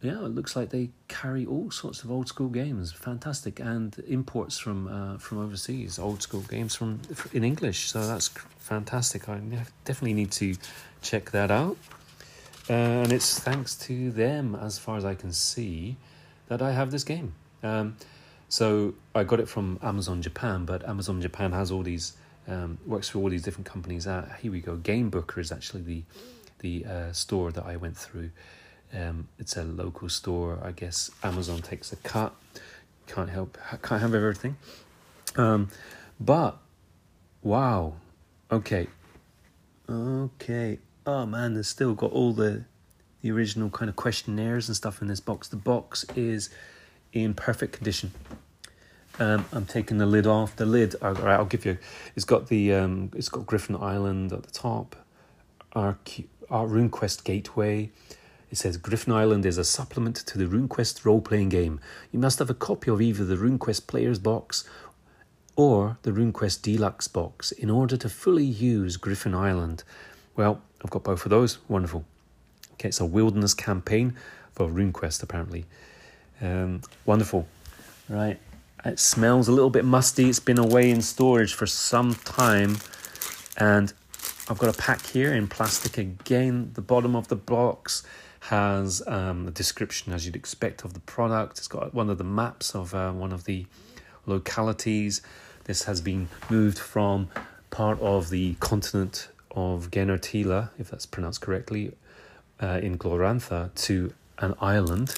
yeah, 0.00 0.24
it 0.24 0.34
looks 0.34 0.56
like 0.56 0.70
they 0.70 0.88
carry 1.08 1.44
all 1.44 1.70
sorts 1.70 2.02
of 2.02 2.10
old 2.10 2.28
school 2.28 2.48
games, 2.48 2.92
fantastic, 2.92 3.60
and 3.60 3.94
imports 4.08 4.56
from 4.56 4.88
uh, 4.88 5.18
from 5.18 5.36
overseas, 5.38 5.98
old 5.98 6.22
school 6.22 6.40
games 6.48 6.74
from 6.74 7.02
in 7.34 7.44
English. 7.44 7.90
So 7.90 8.06
that's 8.06 8.28
fantastic. 8.56 9.28
I 9.28 9.38
definitely 9.84 10.14
need 10.14 10.32
to 10.32 10.56
check 11.02 11.32
that 11.32 11.50
out. 11.50 11.76
Uh, 12.68 12.72
and 12.72 13.12
it's 13.12 13.38
thanks 13.38 13.76
to 13.76 14.10
them, 14.10 14.54
as 14.54 14.78
far 14.78 14.96
as 14.96 15.04
I 15.04 15.14
can 15.14 15.32
see, 15.32 15.96
that 16.48 16.60
I 16.62 16.72
have 16.72 16.90
this 16.90 17.04
game. 17.04 17.34
Um, 17.62 17.96
so 18.48 18.94
I 19.14 19.24
got 19.24 19.40
it 19.40 19.48
from 19.48 19.78
Amazon 19.82 20.22
Japan, 20.22 20.64
but 20.64 20.86
Amazon 20.88 21.20
Japan 21.20 21.52
has 21.52 21.70
all 21.70 21.82
these 21.82 22.16
um, 22.48 22.78
works 22.86 23.08
for 23.08 23.18
all 23.18 23.28
these 23.28 23.42
different 23.42 23.66
companies. 23.66 24.06
Uh, 24.06 24.28
here 24.40 24.52
we 24.52 24.60
go. 24.60 24.76
Game 24.76 25.10
Booker 25.10 25.40
is 25.40 25.52
actually 25.52 25.82
the 25.82 26.02
the 26.60 26.86
uh, 26.86 27.12
store 27.12 27.52
that 27.52 27.64
I 27.66 27.76
went 27.76 27.96
through. 27.96 28.30
Um, 28.94 29.28
it's 29.38 29.56
a 29.56 29.64
local 29.64 30.08
store. 30.08 30.58
I 30.62 30.72
guess 30.72 31.10
Amazon 31.22 31.60
takes 31.60 31.92
a 31.92 31.96
cut. 31.96 32.34
Can't 33.06 33.28
help. 33.28 33.58
Can't 33.82 34.00
have 34.00 34.14
everything. 34.14 34.56
Um, 35.36 35.68
but 36.18 36.56
wow. 37.42 37.94
Okay. 38.50 38.86
Okay. 39.88 40.78
Oh 41.06 41.24
man, 41.24 41.54
there's 41.54 41.68
still 41.68 41.94
got 41.94 42.12
all 42.12 42.32
the 42.32 42.64
the 43.22 43.30
original 43.30 43.70
kind 43.70 43.88
of 43.88 43.96
questionnaires 43.96 44.68
and 44.68 44.76
stuff 44.76 45.00
in 45.00 45.08
this 45.08 45.20
box. 45.20 45.48
The 45.48 45.56
box 45.56 46.04
is 46.14 46.50
in 47.12 47.34
perfect 47.34 47.72
condition. 47.72 48.12
Um, 49.18 49.46
I'm 49.52 49.64
taking 49.64 49.98
the 49.98 50.06
lid 50.06 50.26
off. 50.26 50.54
The 50.56 50.66
lid, 50.66 50.94
all 51.00 51.14
right, 51.14 51.34
I'll 51.34 51.46
give 51.46 51.64
you. 51.64 51.78
It's 52.14 52.26
got 52.26 52.48
the 52.48 52.74
um, 52.74 53.10
it's 53.16 53.28
got 53.28 53.46
Griffin 53.46 53.76
Island 53.76 54.32
at 54.32 54.42
the 54.42 54.50
top. 54.50 54.96
Our 55.72 55.98
our 56.50 56.66
RuneQuest 56.66 57.24
gateway. 57.24 57.90
It 58.50 58.58
says 58.58 58.76
Griffin 58.76 59.12
Island 59.12 59.44
is 59.44 59.58
a 59.58 59.64
supplement 59.64 60.16
to 60.16 60.38
the 60.38 60.44
RuneQuest 60.44 61.04
role 61.04 61.20
playing 61.20 61.48
game. 61.48 61.80
You 62.12 62.18
must 62.18 62.38
have 62.38 62.48
a 62.48 62.54
copy 62.54 62.90
of 62.90 63.00
either 63.00 63.24
the 63.24 63.36
RuneQuest 63.36 63.86
Players 63.86 64.18
box 64.18 64.68
or 65.56 65.98
the 66.02 66.12
RuneQuest 66.12 66.62
Deluxe 66.62 67.08
box 67.08 67.50
in 67.50 67.70
order 67.70 67.96
to 67.96 68.08
fully 68.08 68.44
use 68.44 68.96
Griffin 68.96 69.34
Island. 69.34 69.82
Well, 70.36 70.60
I've 70.84 70.90
got 70.90 71.02
both 71.02 71.24
of 71.24 71.30
those. 71.30 71.58
Wonderful. 71.68 72.04
Okay, 72.74 72.88
it's 72.88 73.00
a 73.00 73.06
wilderness 73.06 73.54
campaign 73.54 74.14
for 74.52 74.68
RuneQuest 74.68 75.22
apparently. 75.22 75.64
Um, 76.40 76.82
wonderful. 77.06 77.46
Right. 78.08 78.38
It 78.84 79.00
smells 79.00 79.48
a 79.48 79.52
little 79.52 79.70
bit 79.70 79.84
musty. 79.84 80.28
It's 80.28 80.38
been 80.38 80.58
away 80.58 80.90
in 80.90 81.00
storage 81.00 81.54
for 81.54 81.66
some 81.66 82.14
time. 82.14 82.76
And 83.56 83.92
I've 84.48 84.58
got 84.58 84.72
a 84.72 84.78
pack 84.78 85.04
here 85.06 85.34
in 85.34 85.48
plastic 85.48 85.98
again. 85.98 86.70
The 86.74 86.82
bottom 86.82 87.16
of 87.16 87.28
the 87.28 87.36
box 87.36 88.04
has 88.40 89.02
um, 89.08 89.48
a 89.48 89.50
description, 89.50 90.12
as 90.12 90.26
you'd 90.26 90.36
expect, 90.36 90.84
of 90.84 90.92
the 90.92 91.00
product. 91.00 91.58
It's 91.58 91.66
got 91.66 91.94
one 91.94 92.10
of 92.10 92.18
the 92.18 92.24
maps 92.24 92.74
of 92.74 92.94
uh, 92.94 93.10
one 93.12 93.32
of 93.32 93.44
the 93.44 93.66
localities. 94.26 95.22
This 95.64 95.84
has 95.84 96.00
been 96.00 96.28
moved 96.48 96.78
from 96.78 97.28
part 97.70 97.98
of 98.00 98.30
the 98.30 98.54
continent 98.60 99.28
of 99.56 99.90
Genertela, 99.90 100.70
if 100.78 100.90
that's 100.90 101.06
pronounced 101.06 101.40
correctly, 101.40 101.92
uh, 102.60 102.78
in 102.82 102.96
Glorantha 102.98 103.74
to 103.86 104.12
an 104.38 104.54
island 104.60 105.10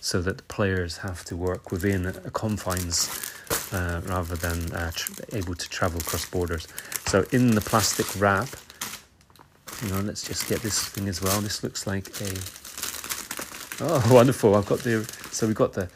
so 0.00 0.20
that 0.22 0.46
players 0.48 0.98
have 0.98 1.24
to 1.24 1.36
work 1.36 1.70
within 1.70 2.12
confines 2.32 3.08
uh, 3.72 4.00
rather 4.06 4.34
than 4.36 4.72
uh, 4.72 4.90
tr- 4.92 5.12
able 5.32 5.54
to 5.54 5.68
travel 5.68 6.00
across 6.00 6.24
borders. 6.28 6.66
So 7.06 7.24
in 7.32 7.54
the 7.54 7.60
plastic 7.60 8.06
wrap, 8.20 8.48
you 9.82 9.88
know, 9.90 10.00
let's 10.00 10.22
just 10.22 10.48
get 10.48 10.60
this 10.60 10.88
thing 10.88 11.08
as 11.08 11.20
well. 11.20 11.40
This 11.40 11.62
looks 11.62 11.86
like 11.86 12.08
a 12.20 12.32
oh 13.84 14.08
wonderful. 14.14 14.54
I've 14.54 14.66
got 14.66 14.80
the 14.80 15.04
so 15.30 15.46
we've 15.46 15.56
got 15.56 15.72
the 15.72 15.88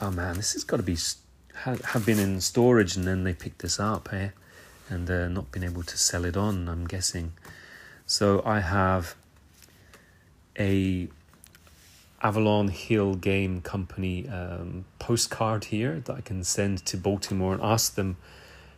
oh 0.00 0.10
man, 0.10 0.36
this 0.36 0.52
has 0.52 0.64
got 0.64 0.78
to 0.78 0.82
be 0.82 0.96
have 1.64 2.06
been 2.06 2.18
in 2.18 2.40
storage 2.40 2.96
and 2.96 3.06
then 3.06 3.24
they 3.24 3.34
picked 3.34 3.60
this 3.60 3.78
up, 3.78 4.12
eh? 4.12 4.30
And 4.90 5.08
uh, 5.08 5.28
not 5.28 5.52
been 5.52 5.64
able 5.64 5.84
to 5.84 5.96
sell 5.96 6.24
it 6.24 6.36
on. 6.36 6.68
I'm 6.68 6.86
guessing. 6.86 7.32
So 8.06 8.42
I 8.44 8.60
have 8.60 9.14
a 10.58 11.08
Avalon 12.22 12.68
Hill 12.68 13.14
Game 13.14 13.62
Company 13.62 14.28
um, 14.28 14.84
postcard 14.98 15.64
here 15.64 16.00
that 16.04 16.16
I 16.16 16.20
can 16.20 16.44
send 16.44 16.84
to 16.86 16.96
Baltimore 16.96 17.54
and 17.54 17.62
ask 17.62 17.94
them 17.94 18.16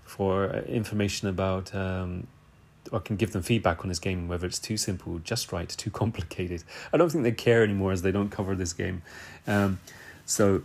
for 0.05 0.55
uh, 0.55 0.61
information 0.63 1.29
about. 1.29 1.75
Um, 1.75 2.27
I 2.93 2.99
can 2.99 3.17
give 3.17 3.33
them 3.33 3.43
feedback 3.43 3.81
on 3.81 3.89
this 3.89 3.99
game, 3.99 4.29
whether 4.29 4.47
it's 4.47 4.59
too 4.59 4.77
simple, 4.77 5.19
just 5.21 5.53
right, 5.53 5.69
too 5.69 5.91
complicated. 5.91 6.63
I 6.93 6.97
don't 6.99 7.11
think 7.11 7.25
they 7.25 7.33
care 7.33 7.63
anymore 7.63 7.93
as 7.93 8.03
they 8.03 8.13
don't 8.13 8.29
cover 8.29 8.55
this 8.55 8.73
game. 8.73 9.03
Um, 9.47 9.81
so, 10.27 10.63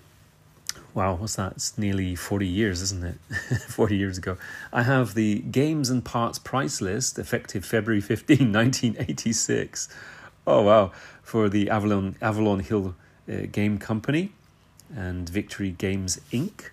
wow, 0.97 1.15
what's 1.15 1.35
that? 1.35 1.53
It's 1.53 1.77
nearly 1.77 2.15
40 2.15 2.45
years, 2.45 2.81
isn't 2.81 3.03
it? 3.03 3.15
40 3.69 3.95
years 3.95 4.17
ago. 4.17 4.37
I 4.73 4.83
have 4.83 5.13
the 5.13 5.39
games 5.39 5.89
and 5.89 6.03
parts 6.03 6.39
price 6.39 6.81
list 6.81 7.17
effective 7.17 7.63
February 7.63 8.01
15, 8.01 8.51
1986. 8.51 9.87
Oh, 10.49 10.61
wow 10.61 10.93
for 11.27 11.49
the 11.49 11.69
Avalon 11.69 12.15
Avalon 12.21 12.61
Hill 12.61 12.95
uh, 13.29 13.47
Game 13.51 13.77
Company 13.77 14.31
and 14.95 15.27
Victory 15.27 15.71
Games 15.71 16.21
Inc. 16.31 16.69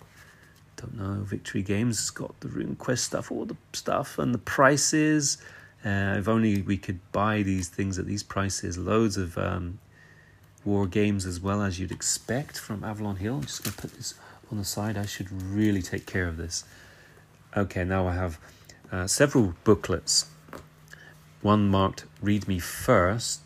Don't 0.77 0.97
know 0.97 1.23
Victory 1.23 1.61
Games 1.61 1.99
has 1.99 2.09
got 2.09 2.39
the 2.39 2.47
RuneQuest 2.47 2.99
stuff, 2.99 3.33
all 3.33 3.43
the 3.43 3.57
stuff, 3.73 4.17
and 4.17 4.33
the 4.33 4.37
prices. 4.37 5.37
Uh, 5.83 6.15
if 6.17 6.29
only 6.29 6.61
we 6.61 6.77
could 6.77 6.99
buy 7.11 7.43
these 7.43 7.67
things 7.67 7.99
at 7.99 8.05
these 8.05 8.23
prices. 8.23 8.77
Loads 8.77 9.17
of 9.17 9.37
um, 9.37 9.77
war 10.65 10.87
games 10.87 11.25
as 11.25 11.39
well 11.39 11.61
as 11.61 11.79
you'd 11.79 11.91
expect 11.91 12.59
from 12.59 12.83
Avalon 12.83 13.17
Hill. 13.17 13.35
I'm 13.35 13.41
just 13.43 13.63
going 13.63 13.75
to 13.75 13.81
put 13.81 13.93
this 13.93 14.15
on 14.51 14.57
the 14.57 14.65
side. 14.65 14.97
I 14.97 15.05
should 15.05 15.31
really 15.31 15.81
take 15.81 16.05
care 16.05 16.27
of 16.27 16.37
this. 16.37 16.65
Okay, 17.55 17.85
now 17.85 18.07
I 18.07 18.13
have 18.13 18.39
uh, 18.91 19.07
several 19.07 19.53
booklets. 19.63 20.27
One 21.41 21.69
marked 21.69 22.05
"Read 22.21 22.47
Me 22.47 22.59
First, 22.59 23.41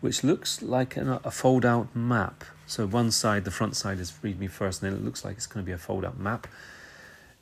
which 0.00 0.22
looks 0.22 0.62
like 0.62 0.96
an, 0.96 1.08
a 1.08 1.30
fold 1.30 1.64
out 1.64 1.94
map. 1.94 2.44
So 2.66 2.86
one 2.86 3.10
side, 3.10 3.44
the 3.44 3.50
front 3.50 3.74
side 3.76 3.98
is 3.98 4.12
read 4.22 4.38
me 4.38 4.46
first, 4.46 4.82
and 4.82 4.92
then 4.92 5.00
it 5.00 5.04
looks 5.04 5.24
like 5.24 5.36
it's 5.36 5.46
going 5.46 5.64
to 5.64 5.66
be 5.66 5.72
a 5.72 5.78
fold 5.78 6.04
out 6.04 6.18
map. 6.18 6.46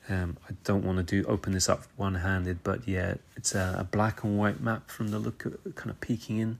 Um, 0.09 0.37
I 0.49 0.53
don't 0.63 0.83
want 0.83 0.97
to 0.97 1.03
do 1.03 1.27
open 1.29 1.53
this 1.53 1.69
up 1.69 1.83
one 1.95 2.15
handed, 2.15 2.63
but 2.63 2.87
yeah, 2.87 3.15
it's 3.35 3.53
a, 3.53 3.75
a, 3.77 3.83
black 3.83 4.23
and 4.23 4.39
white 4.39 4.59
map 4.59 4.89
from 4.89 5.09
the 5.09 5.19
look 5.19 5.45
of, 5.45 5.75
kind 5.75 5.91
of 5.91 6.01
peeking 6.01 6.39
in, 6.39 6.59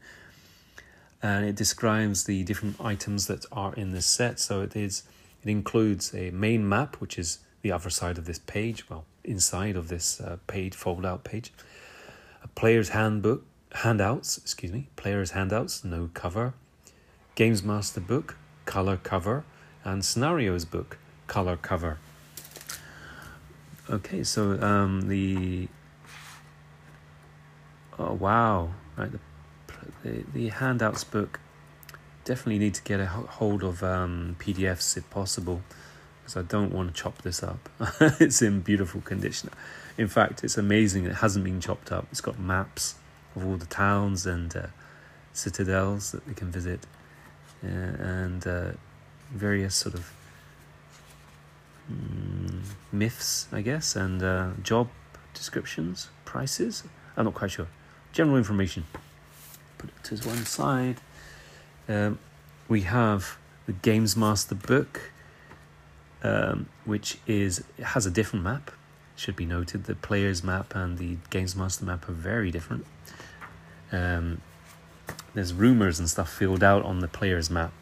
and 1.22 1.46
it 1.46 1.56
describes 1.56 2.24
the 2.24 2.44
different 2.44 2.80
items 2.80 3.28
that 3.28 3.46
are 3.52 3.74
in 3.74 3.92
this 3.92 4.06
set. 4.06 4.40
So 4.40 4.62
it 4.62 4.76
is 4.76 5.04
it 5.44 5.50
includes 5.50 6.14
a 6.14 6.32
main 6.32 6.68
map, 6.68 6.98
which 6.98 7.18
is 7.18 7.40
the 7.62 7.72
other 7.72 7.90
side 7.90 8.18
of 8.18 8.26
this 8.26 8.40
page, 8.40 8.90
well, 8.90 9.06
inside 9.24 9.76
of 9.76 9.88
this 9.88 10.20
uh, 10.20 10.38
page, 10.48 10.76
fold 10.76 11.06
out 11.06 11.24
page, 11.24 11.52
a 12.44 12.48
player's 12.48 12.90
handbook, 12.90 13.46
handouts, 13.72 14.38
excuse 14.38 14.72
me, 14.72 14.88
players' 14.96 15.32
handouts, 15.32 15.84
no 15.84 16.10
cover, 16.14 16.54
Games 17.36 17.64
Master 17.64 18.02
book, 18.02 18.36
color 18.66 18.98
cover, 18.98 19.46
and 19.84 20.04
scenarios 20.04 20.66
book, 20.66 20.98
color 21.28 21.56
cover. 21.56 22.00
Okay, 23.90 24.24
so 24.24 24.62
um, 24.62 25.08
the 25.08 25.68
oh 27.98 28.14
wow, 28.14 28.72
right 28.98 29.12
the 29.12 29.20
the, 30.04 30.24
the 30.34 30.50
handouts 30.50 31.04
book 31.04 31.40
definitely 32.26 32.60
need 32.60 32.76
to 32.76 32.84
get 32.84 33.00
a 33.00 33.08
hold 33.08 33.64
of 33.64 33.84
um, 33.84 34.36
PDFs 34.40 34.98
if 34.98 35.10
possible 35.10 35.62
because 36.22 36.38
I 36.38 36.44
don't 36.44 36.72
want 36.72 36.94
to 36.94 37.02
chop 37.02 37.22
this 37.24 37.42
up. 37.42 37.70
it's 38.20 38.42
in 38.42 38.62
beautiful 38.62 39.02
condition. 39.02 39.50
In 39.98 40.08
fact, 40.08 40.44
it's 40.44 40.58
amazing 40.58 41.06
it 41.06 41.16
hasn't 41.16 41.44
been 41.44 41.60
chopped 41.60 41.92
up. 41.92 42.08
It's 42.12 42.22
got 42.22 42.38
maps 42.40 42.96
of 43.36 43.46
all 43.46 43.58
the 43.58 43.66
towns 43.66 44.26
and 44.26 44.56
uh, 44.56 44.68
citadels 45.34 46.12
that 46.12 46.28
we 46.28 46.34
can 46.34 46.52
visit, 46.52 46.86
uh, 47.64 47.68
and 47.68 48.46
uh, 48.46 48.72
various 49.32 49.76
sort 49.76 49.96
of 49.96 50.14
mm, 51.92 52.62
myths, 52.92 53.48
I 53.52 53.62
guess, 53.62 53.96
and 53.96 54.22
uh, 54.22 54.52
job 54.62 54.90
descriptions, 55.34 56.10
prices. 56.26 56.84
I'm 57.18 57.26
not 57.26 57.34
quite 57.34 57.52
sure. 57.52 57.68
General 58.12 58.38
information. 58.38 58.86
Put 59.80 59.90
it 59.90 60.04
to 60.22 60.30
one 60.30 60.46
side. 60.46 60.98
Um, 61.88 62.20
we 62.68 62.82
have 62.82 63.38
the 63.66 63.74
Games 63.74 64.16
Master 64.16 64.54
book, 64.54 65.12
um, 66.22 66.68
which 66.86 67.18
is 67.26 67.64
has 67.82 68.06
a 68.06 68.12
different 68.12 68.46
map. 68.46 68.70
Should 69.16 69.36
be 69.36 69.46
noted. 69.46 69.86
The 69.86 69.96
player's 69.96 70.44
map 70.44 70.76
and 70.76 71.00
the 71.00 71.18
Games 71.32 71.56
Master 71.56 71.84
map 71.84 72.08
are 72.08 72.14
very 72.14 72.52
different. 72.52 72.86
Um, 73.92 74.42
there's 75.34 75.54
rumors 75.54 76.00
and 76.00 76.10
stuff 76.10 76.32
filled 76.32 76.64
out 76.64 76.84
on 76.86 77.00
the 77.00 77.08
player's 77.08 77.50
map, 77.50 77.74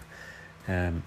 um, 0.68 1.04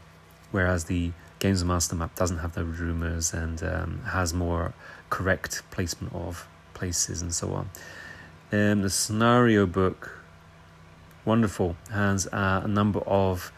whereas 0.51 0.85
the 0.85 1.13
Games 1.39 1.65
Master 1.65 1.97
map 1.97 2.15
doesn't 2.17 2.39
have 2.39 2.55
the 2.55 2.65
rumors 2.65 3.33
and 3.33 3.63
um, 3.63 4.03
has 4.09 4.35
more 4.35 4.75
correct 5.09 5.63
placement 5.71 6.15
of 6.15 6.47
places 6.75 7.23
and 7.23 7.35
so 7.35 7.53
on. 7.55 7.71
Um, 8.53 8.83
the 8.83 8.91
scenario 8.91 9.67
book, 9.67 10.20
wonderful, 11.25 11.77
has 11.91 12.27
uh, 12.29 12.63
a 12.65 12.69
number 12.69 13.01
of 13.01 13.53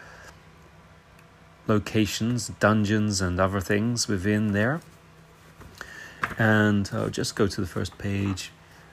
locations, 1.66 2.48
dungeons, 2.60 3.20
and 3.20 3.40
other 3.40 3.60
things 3.60 4.08
within 4.08 4.52
there. 4.52 4.80
And 6.38 6.88
I'll 6.92 7.10
just 7.10 7.36
go 7.36 7.46
to 7.46 7.60
the 7.60 7.66
first 7.66 7.98
page. 7.98 8.50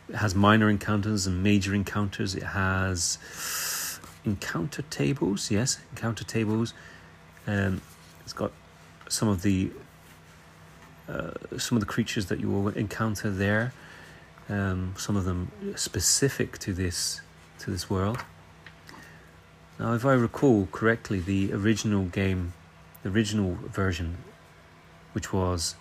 It 0.07 0.15
has 0.15 0.35
minor 0.35 0.69
encounters 0.69 1.27
and 1.27 1.43
major 1.43 1.73
encounters. 1.73 2.35
It 2.35 2.43
has 2.43 3.99
encounter 4.25 4.81
tables, 4.83 5.51
yes, 5.51 5.79
encounter 5.91 6.23
tables. 6.23 6.73
Um, 7.47 7.81
it's 8.23 8.33
got 8.33 8.51
some 9.07 9.27
of 9.27 9.41
the 9.41 9.71
uh, 11.07 11.31
some 11.57 11.75
of 11.75 11.79
the 11.79 11.87
creatures 11.87 12.27
that 12.27 12.39
you 12.39 12.49
will 12.49 12.67
encounter 12.69 13.31
there. 13.31 13.73
Um, 14.47 14.93
some 14.97 15.15
of 15.15 15.25
them 15.25 15.51
specific 15.75 16.57
to 16.59 16.73
this 16.73 17.21
to 17.59 17.71
this 17.71 17.89
world. 17.89 18.23
Now, 19.79 19.93
if 19.93 20.05
I 20.05 20.11
recall 20.11 20.67
correctly, 20.73 21.21
the 21.21 21.53
original 21.53 22.03
game, 22.03 22.51
the 23.01 23.09
original 23.09 23.57
version, 23.63 24.17
which 25.13 25.31
was 25.31 25.75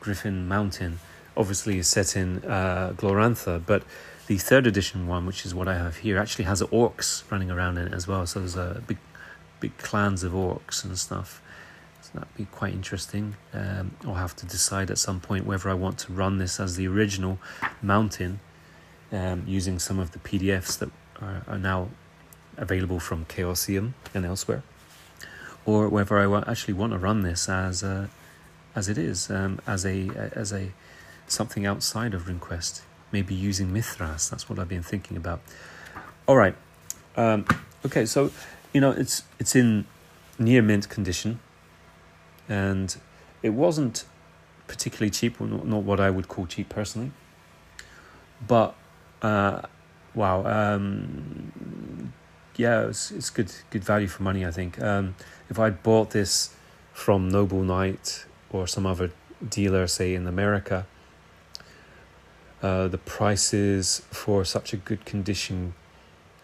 Griffin 0.00 0.48
Mountain, 0.48 1.00
obviously 1.36 1.76
is 1.76 1.86
set 1.86 2.16
in 2.16 2.42
uh, 2.44 2.94
Glorantha, 2.96 3.62
but 3.64 3.82
the 4.26 4.38
third 4.38 4.66
edition 4.66 5.06
one, 5.06 5.26
which 5.26 5.44
is 5.44 5.54
what 5.54 5.68
I 5.68 5.76
have 5.76 5.98
here, 5.98 6.18
actually 6.18 6.46
has 6.46 6.62
orcs 6.62 7.30
running 7.30 7.50
around 7.50 7.76
in 7.76 7.88
it 7.88 7.92
as 7.92 8.08
well. 8.08 8.26
So 8.26 8.38
there's 8.38 8.56
a 8.56 8.82
big, 8.86 8.96
big 9.60 9.76
clans 9.76 10.24
of 10.24 10.32
orcs 10.32 10.82
and 10.82 10.98
stuff. 10.98 11.42
So 12.00 12.12
that'd 12.14 12.34
be 12.34 12.46
quite 12.46 12.72
interesting. 12.72 13.36
Um, 13.52 13.96
I'll 14.06 14.14
have 14.14 14.34
to 14.36 14.46
decide 14.46 14.90
at 14.90 14.96
some 14.96 15.20
point 15.20 15.44
whether 15.44 15.68
I 15.68 15.74
want 15.74 15.98
to 15.98 16.12
run 16.12 16.38
this 16.38 16.58
as 16.58 16.76
the 16.76 16.88
original 16.88 17.38
mountain, 17.82 18.40
um, 19.12 19.44
using 19.46 19.78
some 19.78 19.98
of 19.98 20.12
the 20.12 20.18
PDFs 20.20 20.78
that 20.78 20.90
are, 21.20 21.42
are 21.46 21.58
now 21.58 21.88
available 22.56 23.00
from 23.00 23.24
Chaosium 23.26 23.92
and 24.14 24.24
elsewhere, 24.24 24.62
or 25.64 25.88
whether 25.88 26.18
I 26.18 26.50
actually 26.50 26.74
want 26.74 26.92
to 26.92 26.98
run 26.98 27.22
this 27.22 27.48
as 27.48 27.82
a, 27.82 28.10
as 28.74 28.88
it 28.88 28.98
is, 28.98 29.30
um, 29.30 29.60
as 29.66 29.84
a 29.84 30.08
as 30.34 30.52
a 30.52 30.72
something 31.26 31.64
outside 31.66 32.14
of 32.14 32.24
RuneQuest 32.24 32.82
maybe 33.12 33.34
using 33.34 33.72
Mythras. 33.72 34.30
That's 34.30 34.48
what 34.48 34.58
I've 34.58 34.68
been 34.68 34.82
thinking 34.82 35.16
about. 35.16 35.40
All 36.26 36.36
right. 36.36 36.56
Um, 37.16 37.44
okay, 37.84 38.06
so 38.06 38.30
you 38.72 38.80
know 38.80 38.90
it's 38.90 39.22
it's 39.38 39.54
in 39.54 39.84
near 40.38 40.62
mint 40.62 40.88
condition, 40.88 41.40
and 42.48 42.96
it 43.42 43.50
wasn't 43.50 44.04
particularly 44.66 45.10
cheap, 45.10 45.38
not, 45.40 45.66
not 45.66 45.82
what 45.82 46.00
I 46.00 46.10
would 46.10 46.28
call 46.28 46.46
cheap 46.46 46.70
personally. 46.70 47.12
But 48.46 48.74
uh, 49.20 49.62
wow, 50.14 50.44
um, 50.46 52.12
yeah, 52.56 52.88
it's 52.88 53.10
it's 53.10 53.30
good 53.30 53.52
good 53.70 53.84
value 53.84 54.08
for 54.08 54.22
money. 54.22 54.44
I 54.44 54.50
think 54.50 54.80
um, 54.80 55.14
if 55.48 55.58
I'd 55.58 55.82
bought 55.82 56.10
this 56.10 56.54
from 56.92 57.28
Noble 57.28 57.62
Knight 57.62 58.26
or 58.50 58.66
some 58.66 58.86
other 58.86 59.10
dealer, 59.48 59.86
say 59.86 60.14
in 60.14 60.26
America, 60.26 60.86
uh, 62.62 62.88
the 62.88 62.98
prices 62.98 64.02
for 64.10 64.44
such 64.44 64.72
a 64.72 64.76
good 64.76 65.04
condition 65.04 65.74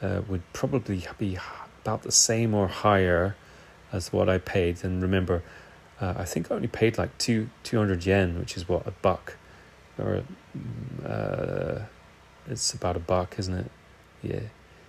uh, 0.00 0.22
would 0.28 0.42
probably 0.52 1.06
be 1.18 1.38
about 1.82 2.02
the 2.02 2.12
same 2.12 2.54
or 2.54 2.68
higher 2.68 3.36
as 3.92 4.12
what 4.12 4.28
I 4.28 4.38
paid. 4.38 4.84
And 4.84 5.02
remember, 5.02 5.42
uh, 6.00 6.14
I 6.16 6.24
think 6.24 6.50
I 6.50 6.54
only 6.54 6.68
paid 6.68 6.96
like 6.96 7.16
two 7.18 7.50
two 7.62 7.76
hundred 7.76 8.06
yen, 8.06 8.38
which 8.38 8.56
is 8.56 8.68
what 8.68 8.86
a 8.86 8.92
buck, 8.92 9.36
or 9.98 10.22
uh, 11.04 11.80
it's 12.48 12.72
about 12.72 12.96
a 12.96 13.00
buck, 13.00 13.38
isn't 13.38 13.54
it? 13.54 13.70
Yeah, 14.22 14.40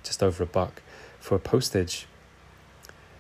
just 0.04 0.24
over 0.24 0.44
a 0.44 0.48
buck 0.48 0.82
for 1.20 1.38
postage. 1.38 2.08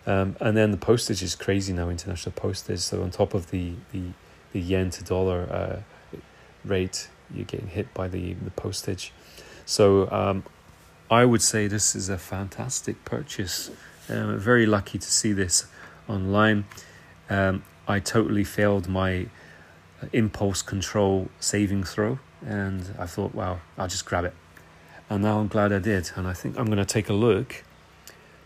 Um, 0.05 0.35
and 0.39 0.57
then 0.57 0.71
the 0.71 0.77
postage 0.77 1.21
is 1.21 1.35
crazy 1.35 1.73
now, 1.73 1.89
international 1.89 2.31
postage. 2.31 2.79
So 2.79 3.03
on 3.03 3.11
top 3.11 3.33
of 3.33 3.51
the 3.51 3.73
the, 3.91 4.01
the 4.53 4.59
yen 4.59 4.89
to 4.91 5.03
dollar 5.03 5.41
uh, 5.51 6.17
rate, 6.65 7.09
you're 7.33 7.45
getting 7.45 7.67
hit 7.67 7.93
by 7.93 8.07
the, 8.07 8.33
the 8.33 8.51
postage. 8.51 9.13
So 9.65 10.09
um, 10.11 10.43
I 11.11 11.25
would 11.25 11.41
say 11.41 11.67
this 11.67 11.95
is 11.95 12.09
a 12.09 12.17
fantastic 12.17 13.05
purchase. 13.05 13.71
Um, 14.09 14.39
very 14.39 14.65
lucky 14.65 14.97
to 14.97 15.11
see 15.11 15.31
this 15.31 15.67
online. 16.07 16.65
Um, 17.29 17.63
I 17.87 17.99
totally 17.99 18.43
failed 18.43 18.87
my 18.87 19.27
impulse 20.13 20.61
control 20.61 21.29
saving 21.39 21.83
throw, 21.83 22.19
and 22.45 22.95
I 22.97 23.05
thought, 23.05 23.35
wow, 23.35 23.59
I'll 23.77 23.87
just 23.87 24.05
grab 24.05 24.25
it. 24.25 24.33
And 25.09 25.23
now 25.23 25.39
I'm 25.39 25.47
glad 25.47 25.71
I 25.71 25.79
did, 25.79 26.11
and 26.15 26.27
I 26.27 26.33
think 26.33 26.57
I'm 26.57 26.65
going 26.65 26.77
to 26.77 26.85
take 26.85 27.09
a 27.09 27.13
look 27.13 27.63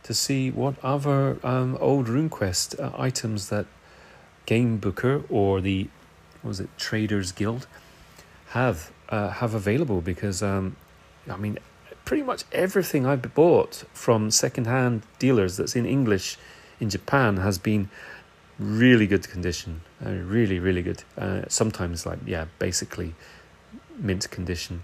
to 0.04 0.14
see 0.14 0.52
what 0.52 0.76
other 0.84 1.38
um, 1.44 1.78
old 1.80 2.08
RuneQuest 2.08 2.80
uh, 2.80 2.92
items 2.98 3.50
that 3.50 3.66
Game 4.46 4.78
Booker 4.78 5.24
or 5.30 5.62
the 5.62 5.88
was 6.44 6.60
it 6.60 6.70
Traders 6.78 7.32
Guild 7.32 7.68
have 8.50 8.92
uh, 9.10 9.30
have 9.30 9.54
available 9.54 10.02
because 10.02 10.44
um, 10.44 10.76
I 11.30 11.38
mean 11.38 11.58
pretty 12.06 12.24
much 12.24 12.44
everything 12.52 13.06
I've 13.06 13.34
bought 13.34 13.86
from 13.94 14.30
secondhand 14.30 15.04
dealers 15.20 15.56
that's 15.58 15.76
in 15.76 15.86
English 15.86 16.38
in 16.80 16.90
Japan 16.90 17.38
has 17.38 17.58
been 17.58 17.90
really 18.60 19.08
good 19.08 19.28
condition, 19.30 19.82
uh, 20.06 20.10
really 20.10 20.60
really 20.60 20.82
good. 20.82 21.04
Uh, 21.18 21.44
sometimes 21.48 22.06
like 22.06 22.20
yeah, 22.26 22.46
basically 22.60 23.16
mint 23.98 24.30
condition. 24.30 24.84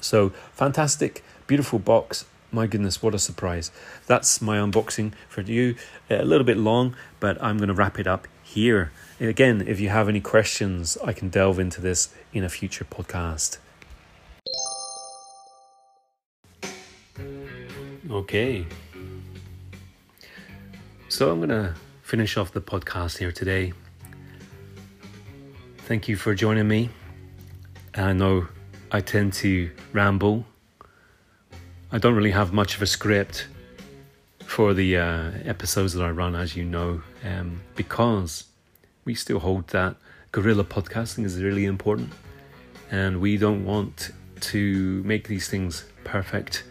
So 0.00 0.30
fantastic, 0.52 1.22
beautiful 1.46 1.78
box. 1.78 2.24
My 2.50 2.66
goodness, 2.66 3.02
what 3.02 3.14
a 3.14 3.18
surprise! 3.18 3.70
That's 4.06 4.40
my 4.40 4.56
unboxing 4.56 5.12
for 5.28 5.42
you. 5.42 5.74
A 6.08 6.24
little 6.24 6.46
bit 6.46 6.56
long, 6.56 6.96
but 7.20 7.42
I'm 7.42 7.58
going 7.58 7.68
to 7.68 7.74
wrap 7.74 7.98
it 7.98 8.06
up 8.06 8.26
here. 8.42 8.90
Again, 9.20 9.62
if 9.66 9.80
you 9.80 9.90
have 9.90 10.08
any 10.08 10.20
questions, 10.20 10.96
I 11.04 11.12
can 11.12 11.28
delve 11.28 11.58
into 11.58 11.82
this 11.82 12.14
in 12.32 12.44
a 12.44 12.48
future 12.48 12.84
podcast. 12.84 13.58
Okay. 18.10 18.66
So 21.10 21.30
I'm 21.30 21.38
going 21.38 21.50
to 21.50 21.74
finish 22.02 22.38
off 22.38 22.52
the 22.52 22.60
podcast 22.62 23.18
here 23.18 23.32
today. 23.32 23.74
Thank 25.78 26.08
you 26.08 26.16
for 26.16 26.34
joining 26.34 26.68
me. 26.68 26.88
I 27.94 28.14
know 28.14 28.48
I 28.90 29.00
tend 29.00 29.34
to 29.34 29.70
ramble. 29.92 30.46
I 31.90 31.96
don't 31.96 32.14
really 32.14 32.32
have 32.32 32.52
much 32.52 32.76
of 32.76 32.82
a 32.82 32.86
script 32.86 33.46
for 34.40 34.74
the 34.74 34.98
uh, 34.98 35.30
episodes 35.46 35.94
that 35.94 36.04
I 36.04 36.10
run, 36.10 36.36
as 36.36 36.54
you 36.54 36.62
know, 36.62 37.00
um, 37.24 37.62
because 37.76 38.44
we 39.06 39.14
still 39.14 39.38
hold 39.38 39.68
that 39.68 39.96
guerrilla 40.30 40.64
podcasting 40.64 41.24
is 41.24 41.42
really 41.42 41.64
important, 41.64 42.12
and 42.90 43.22
we 43.22 43.38
don't 43.38 43.64
want 43.64 44.10
to 44.40 45.02
make 45.04 45.28
these 45.28 45.48
things 45.48 45.86
perfect 46.04 46.64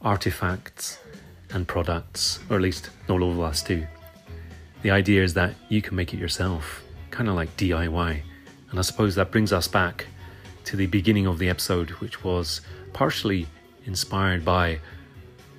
artifacts 0.00 0.98
and 1.50 1.68
products, 1.68 2.40
or 2.48 2.56
at 2.56 2.62
least 2.62 2.88
not 3.06 3.20
all 3.20 3.32
of 3.32 3.40
us 3.40 3.62
do. 3.62 3.86
The 4.80 4.90
idea 4.90 5.22
is 5.22 5.34
that 5.34 5.54
you 5.68 5.82
can 5.82 5.94
make 5.94 6.14
it 6.14 6.18
yourself, 6.18 6.82
kind 7.10 7.28
of 7.28 7.34
like 7.34 7.54
DIY. 7.58 8.22
And 8.70 8.78
I 8.78 8.82
suppose 8.82 9.14
that 9.16 9.30
brings 9.30 9.52
us 9.52 9.68
back 9.68 10.06
to 10.64 10.74
the 10.74 10.86
beginning 10.86 11.26
of 11.26 11.38
the 11.38 11.50
episode, 11.50 11.90
which 11.90 12.24
was 12.24 12.62
partially 12.94 13.46
inspired 13.86 14.44
by 14.44 14.78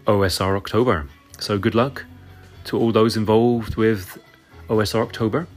OSR 0.07 0.55
October. 0.55 1.07
So 1.39 1.57
good 1.57 1.75
luck 1.75 2.05
to 2.65 2.77
all 2.77 2.91
those 2.91 3.17
involved 3.17 3.75
with 3.75 4.17
OSR 4.69 5.01
October. 5.01 5.47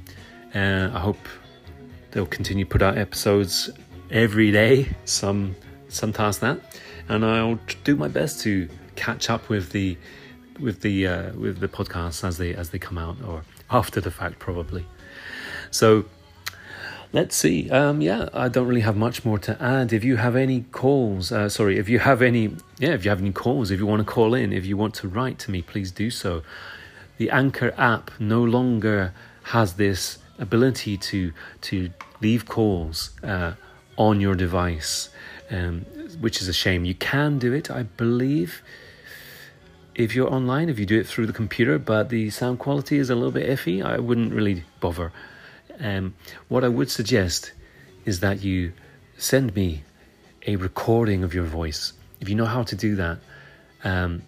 Uh, 0.55 0.91
I 0.93 1.01
hope 1.01 1.19
they'll 2.11 2.27
continue 2.27 2.65
put 2.65 2.83
out 2.83 2.97
episodes 2.99 3.71
every 4.11 4.51
day, 4.51 4.89
some 5.05 5.55
sometimes 5.89 6.39
that, 6.39 6.61
and 7.09 7.25
I'll 7.25 7.59
do 7.85 7.97
my 7.97 8.09
best 8.09 8.41
to 8.41 8.69
catch 8.97 9.31
up 9.31 9.49
with 9.49 9.71
the 9.71 9.97
with 10.59 10.81
the 10.81 11.07
uh, 11.07 11.33
with 11.35 11.61
the 11.61 11.69
podcasts 11.69 12.27
as 12.27 12.39
they 12.39 12.55
as 12.55 12.71
they 12.71 12.79
come 12.79 12.99
out 12.99 13.17
or 13.27 13.45
after 13.71 14.01
the 14.01 14.11
fact 14.11 14.39
probably. 14.39 14.85
So 15.71 16.05
let's 17.13 17.37
see. 17.37 17.71
Um, 17.71 18.01
yeah, 18.01 18.29
I 18.33 18.49
don't 18.49 18.67
really 18.67 18.83
have 18.83 18.97
much 18.97 19.25
more 19.25 19.39
to 19.41 19.61
add. 19.63 19.93
If 19.93 20.05
you 20.05 20.17
have 20.17 20.37
any 20.37 20.63
calls, 20.73 21.33
uh, 21.33 21.49
sorry, 21.49 21.79
if 21.79 21.89
you 21.89 21.99
have 22.01 22.23
any, 22.23 22.57
yeah, 22.79 22.91
if 22.91 23.05
you 23.05 23.11
have 23.11 23.21
any 23.21 23.33
calls, 23.33 23.71
if 23.71 23.79
you 23.79 23.87
want 23.87 24.01
to 24.01 24.13
call 24.13 24.35
in, 24.35 24.53
if 24.53 24.67
you 24.67 24.77
want 24.77 24.95
to 24.95 25.09
write 25.09 25.39
to 25.41 25.51
me, 25.51 25.63
please 25.63 25.91
do 25.91 26.11
so. 26.11 26.43
The 27.17 27.31
Anchor 27.31 27.75
app 27.77 28.11
no 28.19 28.43
longer 28.43 29.13
has 29.45 29.75
this 29.75 30.19
ability 30.39 30.97
to 30.97 31.33
to 31.63 31.91
leave 32.21 32.47
calls 32.47 33.11
uh, 33.23 33.55
on 33.97 34.21
your 34.21 34.35
device, 34.35 35.09
um, 35.51 35.81
which 36.21 36.41
is 36.41 36.49
a 36.49 36.53
shame. 36.53 36.85
You 36.85 36.95
can 36.95 37.39
do 37.39 37.53
it, 37.53 37.71
I 37.71 37.83
believe, 37.83 38.63
if 39.95 40.15
you're 40.15 40.33
online, 40.33 40.69
if 40.69 40.79
you 40.79 40.87
do 40.87 40.99
it 40.99 41.07
through 41.07 41.27
the 41.27 41.33
computer, 41.33 41.79
but 41.79 42.09
the 42.09 42.31
sound 42.31 42.61
quality 42.61 42.99
is 42.99 43.11
a 43.11 43.17
little 43.17 43.33
bit 43.33 43.49
iffy. 43.49 43.85
I 43.85 43.99
wouldn't 43.99 44.33
really 44.33 44.65
bother. 44.81 45.13
Um, 45.81 46.15
what 46.49 46.65
I 46.65 46.69
would 46.69 46.91
suggest 46.91 47.53
is 48.05 48.21
that 48.21 48.43
you 48.43 48.73
send 49.17 49.55
me 49.55 49.83
a 50.47 50.57
recording 50.57 51.23
of 51.25 51.35
your 51.35 51.45
voice. 51.45 51.93
If 52.21 52.29
you 52.29 52.35
know 52.35 52.47
how 52.47 52.63
to 52.65 52.77
do 52.77 52.97
that, 52.97 53.19
um, 53.85 54.23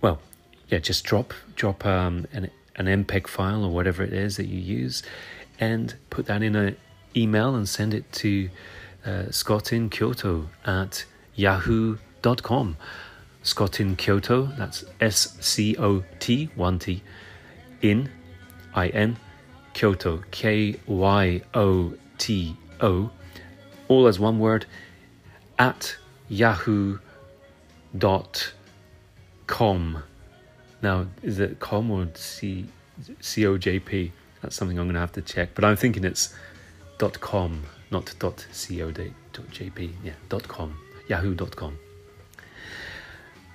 well, 0.00 0.20
yeah, 0.68 0.78
just 0.78 1.04
drop 1.04 1.34
drop 1.56 1.84
um, 1.84 2.26
an 2.32 2.50
an 2.76 2.86
MPEG 2.86 3.26
file 3.26 3.64
or 3.64 3.70
whatever 3.70 4.02
it 4.02 4.12
is 4.12 4.36
that 4.36 4.46
you 4.46 4.58
use, 4.58 5.02
and 5.58 5.94
put 6.08 6.26
that 6.26 6.42
in 6.42 6.56
an 6.56 6.76
email 7.16 7.54
and 7.54 7.68
send 7.68 7.92
it 7.92 8.10
to 8.12 8.48
uh, 9.04 9.30
Scott 9.30 9.72
in 9.72 9.90
Kyoto 9.90 10.48
at 10.64 11.04
yahoo.com. 11.34 12.76
Scott 13.42 13.80
in 13.80 13.96
Kyoto, 13.96 14.46
that's 14.58 14.84
S 15.00 15.36
C 15.40 15.76
O 15.78 16.04
T, 16.18 16.50
1 16.54 16.78
T, 16.78 17.02
in, 17.80 18.10
I 18.74 18.88
N, 18.88 19.16
Kyoto, 19.74 20.22
K 20.30 20.76
Y 20.86 21.42
O 21.54 21.94
T 22.18 22.56
O, 22.80 23.10
all 23.88 24.06
as 24.06 24.18
one 24.18 24.38
word, 24.38 24.66
at 25.58 25.96
yahoo.com. 26.28 27.00
Now, 30.82 31.06
is 31.22 31.38
it 31.38 31.60
com 31.60 31.90
or 31.90 32.08
C 32.14 32.66
C 33.20 33.46
O 33.46 33.58
J 33.58 33.78
P? 33.78 34.12
That's 34.42 34.56
something 34.56 34.78
I'm 34.78 34.86
going 34.86 34.94
to 34.94 35.00
have 35.00 35.12
to 35.12 35.22
check. 35.22 35.54
But 35.54 35.64
I'm 35.64 35.76
thinking 35.76 36.04
it's 36.04 36.34
dot 36.98 37.20
.com, 37.20 37.64
not 37.90 38.14
dot 38.18 38.46
.co.jp. 38.52 39.90
Yeah, 40.02 40.12
dot 40.28 40.48
.com, 40.48 40.78
yahoo.com. 41.08 41.78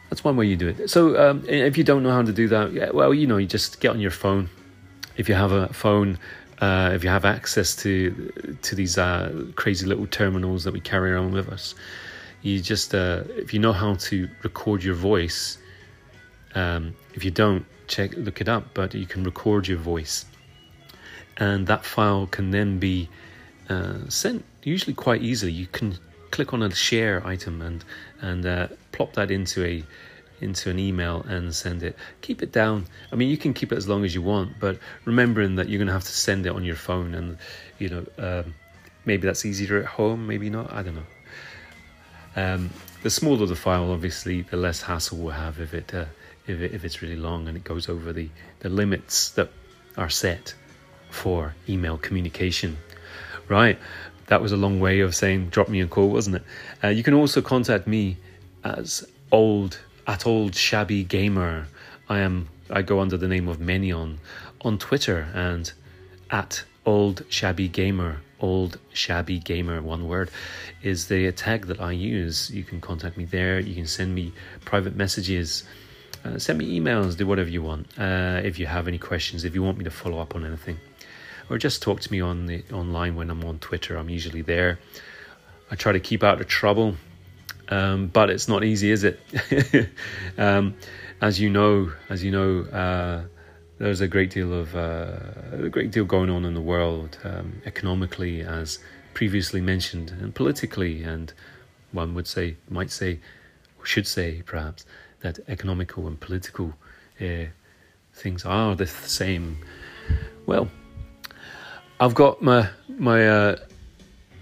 that's 0.09 0.23
one 0.23 0.37
way 0.37 0.45
you 0.45 0.55
do 0.55 0.67
it. 0.67 0.89
So 0.89 1.17
um, 1.29 1.43
if 1.47 1.77
you 1.77 1.83
don't 1.83 2.03
know 2.03 2.11
how 2.11 2.21
to 2.21 2.31
do 2.31 2.47
that, 2.49 2.93
well, 2.93 3.13
you 3.13 3.27
know, 3.27 3.37
you 3.37 3.47
just 3.47 3.79
get 3.79 3.89
on 3.89 3.99
your 3.99 4.11
phone. 4.11 4.49
If 5.17 5.29
you 5.29 5.35
have 5.35 5.51
a 5.51 5.71
phone, 5.73 6.17
uh, 6.59 6.91
if 6.93 7.03
you 7.03 7.09
have 7.09 7.25
access 7.25 7.75
to 7.77 8.57
to 8.61 8.75
these 8.75 8.97
uh, 8.97 9.45
crazy 9.55 9.85
little 9.85 10.07
terminals 10.07 10.63
that 10.63 10.73
we 10.73 10.79
carry 10.79 11.11
around 11.11 11.33
with 11.33 11.49
us, 11.49 11.75
you 12.41 12.61
just 12.61 12.93
uh, 12.93 13.23
if 13.29 13.53
you 13.53 13.59
know 13.59 13.73
how 13.73 13.95
to 13.95 14.29
record 14.43 14.83
your 14.83 14.95
voice. 14.95 15.57
Um, 16.53 16.95
if 17.13 17.25
you 17.25 17.31
don't, 17.31 17.65
check 17.87 18.13
look 18.15 18.39
it 18.39 18.47
up. 18.47 18.73
But 18.73 18.93
you 18.93 19.05
can 19.05 19.23
record 19.23 19.67
your 19.67 19.77
voice, 19.77 20.25
and 21.37 21.67
that 21.67 21.85
file 21.85 22.27
can 22.27 22.51
then 22.51 22.79
be 22.79 23.09
uh, 23.69 23.99
sent 24.09 24.45
usually 24.63 24.93
quite 24.93 25.21
easily. 25.21 25.51
You 25.51 25.67
can 25.67 25.97
click 26.31 26.53
on 26.53 26.61
a 26.61 26.73
share 26.73 27.25
item 27.25 27.61
and 27.61 27.83
and 28.21 28.45
uh, 28.45 28.67
plop 28.91 29.13
that 29.13 29.31
into 29.31 29.63
a 29.65 29.83
into 30.41 30.69
an 30.69 30.79
email 30.79 31.21
and 31.27 31.53
send 31.53 31.83
it. 31.83 31.95
Keep 32.21 32.41
it 32.41 32.51
down. 32.51 32.85
I 33.11 33.15
mean, 33.15 33.29
you 33.29 33.37
can 33.37 33.53
keep 33.53 33.71
it 33.71 33.77
as 33.77 33.87
long 33.87 34.05
as 34.05 34.13
you 34.13 34.21
want, 34.21 34.59
but 34.59 34.79
remembering 35.05 35.55
that 35.55 35.69
you're 35.69 35.77
going 35.77 35.87
to 35.87 35.93
have 35.93 36.03
to 36.03 36.11
send 36.11 36.45
it 36.45 36.49
on 36.49 36.63
your 36.63 36.75
phone, 36.75 37.13
and 37.15 37.37
you 37.79 37.89
know, 37.89 38.05
um, 38.17 38.53
maybe 39.05 39.27
that's 39.27 39.45
easier 39.45 39.79
at 39.79 39.85
home, 39.85 40.27
maybe 40.27 40.49
not. 40.49 40.71
I 40.71 40.83
don't 40.83 40.95
know. 40.95 41.01
Um, 42.35 42.69
the 43.03 43.09
smaller 43.09 43.45
the 43.45 43.55
file, 43.55 43.91
obviously, 43.91 44.41
the 44.41 44.57
less 44.57 44.81
hassle 44.81 45.17
we'll 45.17 45.33
have 45.33 45.59
if 45.59 45.73
it, 45.73 45.93
uh, 45.93 46.05
if 46.47 46.59
it 46.59 46.73
if 46.73 46.83
it's 46.83 47.01
really 47.01 47.15
long 47.15 47.47
and 47.47 47.55
it 47.55 47.63
goes 47.63 47.87
over 47.89 48.11
the 48.11 48.29
the 48.59 48.69
limits 48.69 49.31
that 49.31 49.49
are 49.97 50.09
set 50.09 50.53
for 51.09 51.55
email 51.69 51.97
communication. 51.97 52.77
Right 53.47 53.79
that 54.27 54.41
was 54.41 54.51
a 54.51 54.57
long 54.57 54.79
way 54.79 54.99
of 55.01 55.15
saying 55.15 55.49
drop 55.49 55.69
me 55.69 55.81
a 55.81 55.87
call, 55.87 56.09
wasn't 56.09 56.37
it? 56.37 56.43
Uh, 56.83 56.87
you 56.87 57.03
can 57.03 57.13
also 57.13 57.41
contact 57.41 57.87
me 57.87 58.17
as 58.63 59.05
old 59.31 59.79
at 60.07 60.25
old 60.25 60.55
shabby 60.55 61.03
gamer. 61.03 61.67
I 62.09 62.19
am 62.19 62.49
I 62.69 62.81
go 62.81 62.99
under 62.99 63.17
the 63.17 63.27
name 63.27 63.47
of 63.47 63.57
Menion 63.57 64.17
on 64.61 64.77
Twitter 64.77 65.27
and 65.33 65.71
at 66.31 66.63
old 66.85 67.23
shabby 67.29 67.67
gamer. 67.67 68.21
Old 68.39 68.79
shabby 68.93 69.39
gamer, 69.39 69.81
one 69.81 70.07
word, 70.07 70.29
is 70.83 71.07
the 71.07 71.31
tag 71.31 71.67
that 71.67 71.79
I 71.79 71.93
use. 71.93 72.51
You 72.51 72.63
can 72.63 72.81
contact 72.81 73.17
me 73.17 73.25
there. 73.25 73.59
You 73.59 73.73
can 73.73 73.87
send 73.87 74.13
me 74.13 74.33
private 74.65 74.95
messages. 74.95 75.63
Uh, 76.23 76.37
send 76.37 76.59
me 76.59 76.79
emails, 76.79 77.15
do 77.15 77.25
whatever 77.25 77.49
you 77.49 77.61
want. 77.61 77.87
Uh, 77.97 78.41
if 78.43 78.59
you 78.59 78.65
have 78.65 78.87
any 78.87 78.97
questions, 78.97 79.45
if 79.45 79.55
you 79.55 79.63
want 79.63 79.77
me 79.77 79.83
to 79.85 79.91
follow 79.91 80.19
up 80.19 80.35
on 80.35 80.45
anything 80.45 80.77
or 81.49 81.57
just 81.57 81.81
talk 81.81 81.99
to 82.01 82.11
me 82.11 82.21
on 82.21 82.45
the 82.45 82.63
online 82.71 83.15
when 83.15 83.29
I'm 83.29 83.43
on 83.43 83.59
Twitter. 83.59 83.97
I'm 83.97 84.09
usually 84.09 84.41
there. 84.41 84.79
I 85.71 85.75
try 85.75 85.91
to 85.91 85.99
keep 85.99 86.23
out 86.23 86.41
of 86.41 86.47
trouble, 86.47 86.95
um, 87.69 88.07
but 88.07 88.29
it's 88.29 88.47
not 88.47 88.63
easy, 88.63 88.91
is 88.91 89.03
it? 89.03 89.19
um, 90.37 90.75
as 91.21 91.39
you 91.39 91.49
know, 91.49 91.91
as 92.09 92.23
you 92.23 92.31
know, 92.31 92.61
uh, 92.71 93.23
there's 93.77 94.01
a 94.01 94.07
great 94.07 94.29
deal 94.29 94.53
of 94.53 94.75
uh, 94.75 95.17
a 95.51 95.69
great 95.69 95.91
deal 95.91 96.05
going 96.05 96.29
on 96.29 96.45
in 96.45 96.53
the 96.53 96.61
world 96.61 97.17
um, 97.23 97.61
economically, 97.65 98.41
as 98.41 98.79
previously 99.13 99.61
mentioned, 99.61 100.11
and 100.11 100.33
politically, 100.33 101.03
and 101.03 101.33
one 101.91 102.13
would 102.13 102.27
say, 102.27 102.57
might 102.69 102.91
say, 102.91 103.19
or 103.79 103.85
should 103.85 104.07
say, 104.07 104.41
perhaps 104.45 104.85
that 105.21 105.39
economical 105.47 106.07
and 106.07 106.19
political 106.19 106.73
uh, 107.19 107.45
things 108.13 108.45
are 108.45 108.75
the 108.75 108.87
same. 108.87 109.57
Well, 110.45 110.69
I've 111.99 112.13
got 112.13 112.41
my 112.41 112.69
my 112.87 113.27
uh, 113.27 113.55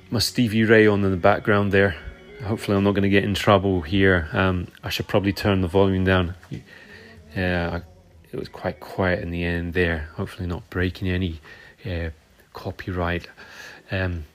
my 0.10 0.20
Stevie 0.20 0.64
Ray 0.64 0.88
on 0.88 1.04
in 1.04 1.12
the 1.12 1.18
background 1.18 1.72
there. 1.72 1.96
Hopefully, 2.44 2.78
I'm 2.78 2.84
not 2.84 2.92
going 2.92 3.04
to 3.04 3.10
get 3.10 3.24
in 3.24 3.34
trouble 3.34 3.82
here. 3.82 4.28
Um, 4.34 4.68
I 4.84 4.90
should 4.90 5.08
probably 5.08 5.34
turn 5.34 5.62
the 5.62 5.68
volume 5.68 6.04
down. 6.04 6.36
Yeah, 7.36 7.82
it 8.32 8.38
was 8.38 8.50
quite 8.50 8.80
quiet 8.80 9.22
in 9.22 9.32
the 9.32 9.44
end 9.44 9.74
there. 9.74 10.10
Hopefully, 10.16 10.48
not 10.48 10.70
breaking 10.70 11.10
any 11.10 11.40
uh, 11.86 12.10
copyright. 12.54 13.28
Um, 13.92 14.26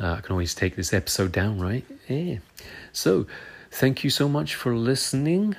uh, 0.00 0.14
I 0.14 0.20
can 0.20 0.32
always 0.32 0.54
take 0.54 0.76
this 0.76 0.92
episode 0.92 1.32
down, 1.32 1.58
right? 1.58 1.84
Yeah. 2.08 2.38
So, 2.92 3.26
thank 3.70 4.04
you 4.04 4.10
so 4.10 4.28
much 4.28 4.54
for 4.54 4.74
listening. 4.74 5.56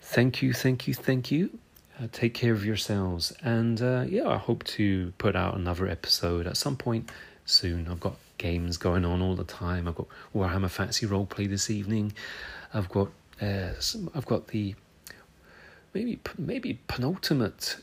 Thank 0.00 0.42
you, 0.42 0.52
thank 0.52 0.86
you, 0.86 0.94
thank 0.94 1.30
you. 1.30 1.58
Uh, 1.98 2.06
take 2.12 2.34
care 2.34 2.52
of 2.52 2.64
yourselves. 2.64 3.32
And 3.42 3.80
uh, 3.80 4.04
yeah, 4.08 4.28
I 4.28 4.36
hope 4.36 4.64
to 4.64 5.12
put 5.18 5.34
out 5.34 5.56
another 5.56 5.88
episode 5.88 6.46
at 6.46 6.56
some 6.56 6.76
point 6.76 7.10
soon. 7.44 7.88
I've 7.88 8.00
got 8.00 8.16
games 8.38 8.76
going 8.76 9.04
on 9.04 9.22
all 9.22 9.34
the 9.34 9.44
time. 9.44 9.88
I've 9.88 9.94
got 9.94 10.08
Warhammer 10.34 10.70
Fantasy 10.70 11.06
Roleplay 11.06 11.48
this 11.48 11.70
evening. 11.70 12.12
I've 12.74 12.88
got 12.88 13.08
uh, 13.40 13.78
some, 13.78 14.10
I've 14.14 14.26
got 14.26 14.48
the 14.48 14.74
maybe 15.94 16.18
maybe 16.38 16.78
penultimate 16.88 17.76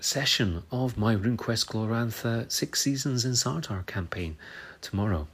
session 0.00 0.62
of 0.70 0.98
my 0.98 1.14
RuneQuest 1.14 1.66
Glorantha 1.66 2.50
Six 2.50 2.80
Seasons 2.82 3.24
in 3.24 3.32
Sartar 3.32 3.86
campaign 3.86 4.36
tomorrow. 4.80 5.26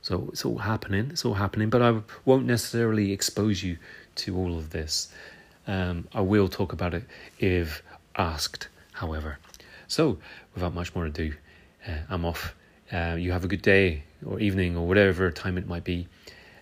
So 0.00 0.28
it's 0.32 0.44
all 0.44 0.58
happening. 0.58 1.10
It's 1.10 1.24
all 1.24 1.34
happening, 1.34 1.70
but 1.70 1.80
I 1.82 2.00
won't 2.24 2.46
necessarily 2.46 3.12
expose 3.12 3.62
you 3.62 3.78
to 4.16 4.36
all 4.36 4.58
of 4.58 4.70
this. 4.70 5.12
Um, 5.66 6.08
I 6.12 6.20
will 6.20 6.48
talk 6.48 6.72
about 6.72 6.92
it 6.92 7.04
if 7.38 7.82
asked, 8.16 8.68
however. 8.92 9.38
So, 9.86 10.18
without 10.54 10.74
much 10.74 10.94
more 10.94 11.06
ado, 11.06 11.34
uh, 11.86 11.98
I'm 12.08 12.24
off. 12.24 12.54
Uh, 12.92 13.16
you 13.18 13.32
have 13.32 13.44
a 13.44 13.48
good 13.48 13.62
day 13.62 14.04
or 14.24 14.38
evening 14.38 14.76
or 14.76 14.86
whatever 14.86 15.30
time 15.30 15.56
it 15.56 15.66
might 15.66 15.84
be. 15.84 16.08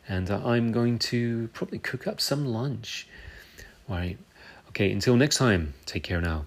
And 0.09 0.31
uh, 0.31 0.41
I'm 0.45 0.73
going 0.73 0.99
to 1.11 1.49
probably 1.53 1.79
cook 1.79 2.07
up 2.07 2.21
some 2.21 2.47
lunch. 2.47 3.07
All 3.89 3.97
right. 3.97 4.19
Okay, 4.69 4.93
until 4.93 5.17
next 5.17 5.37
time, 5.37 5.75
take 5.87 6.05
care 6.05 6.21
now. 6.21 6.45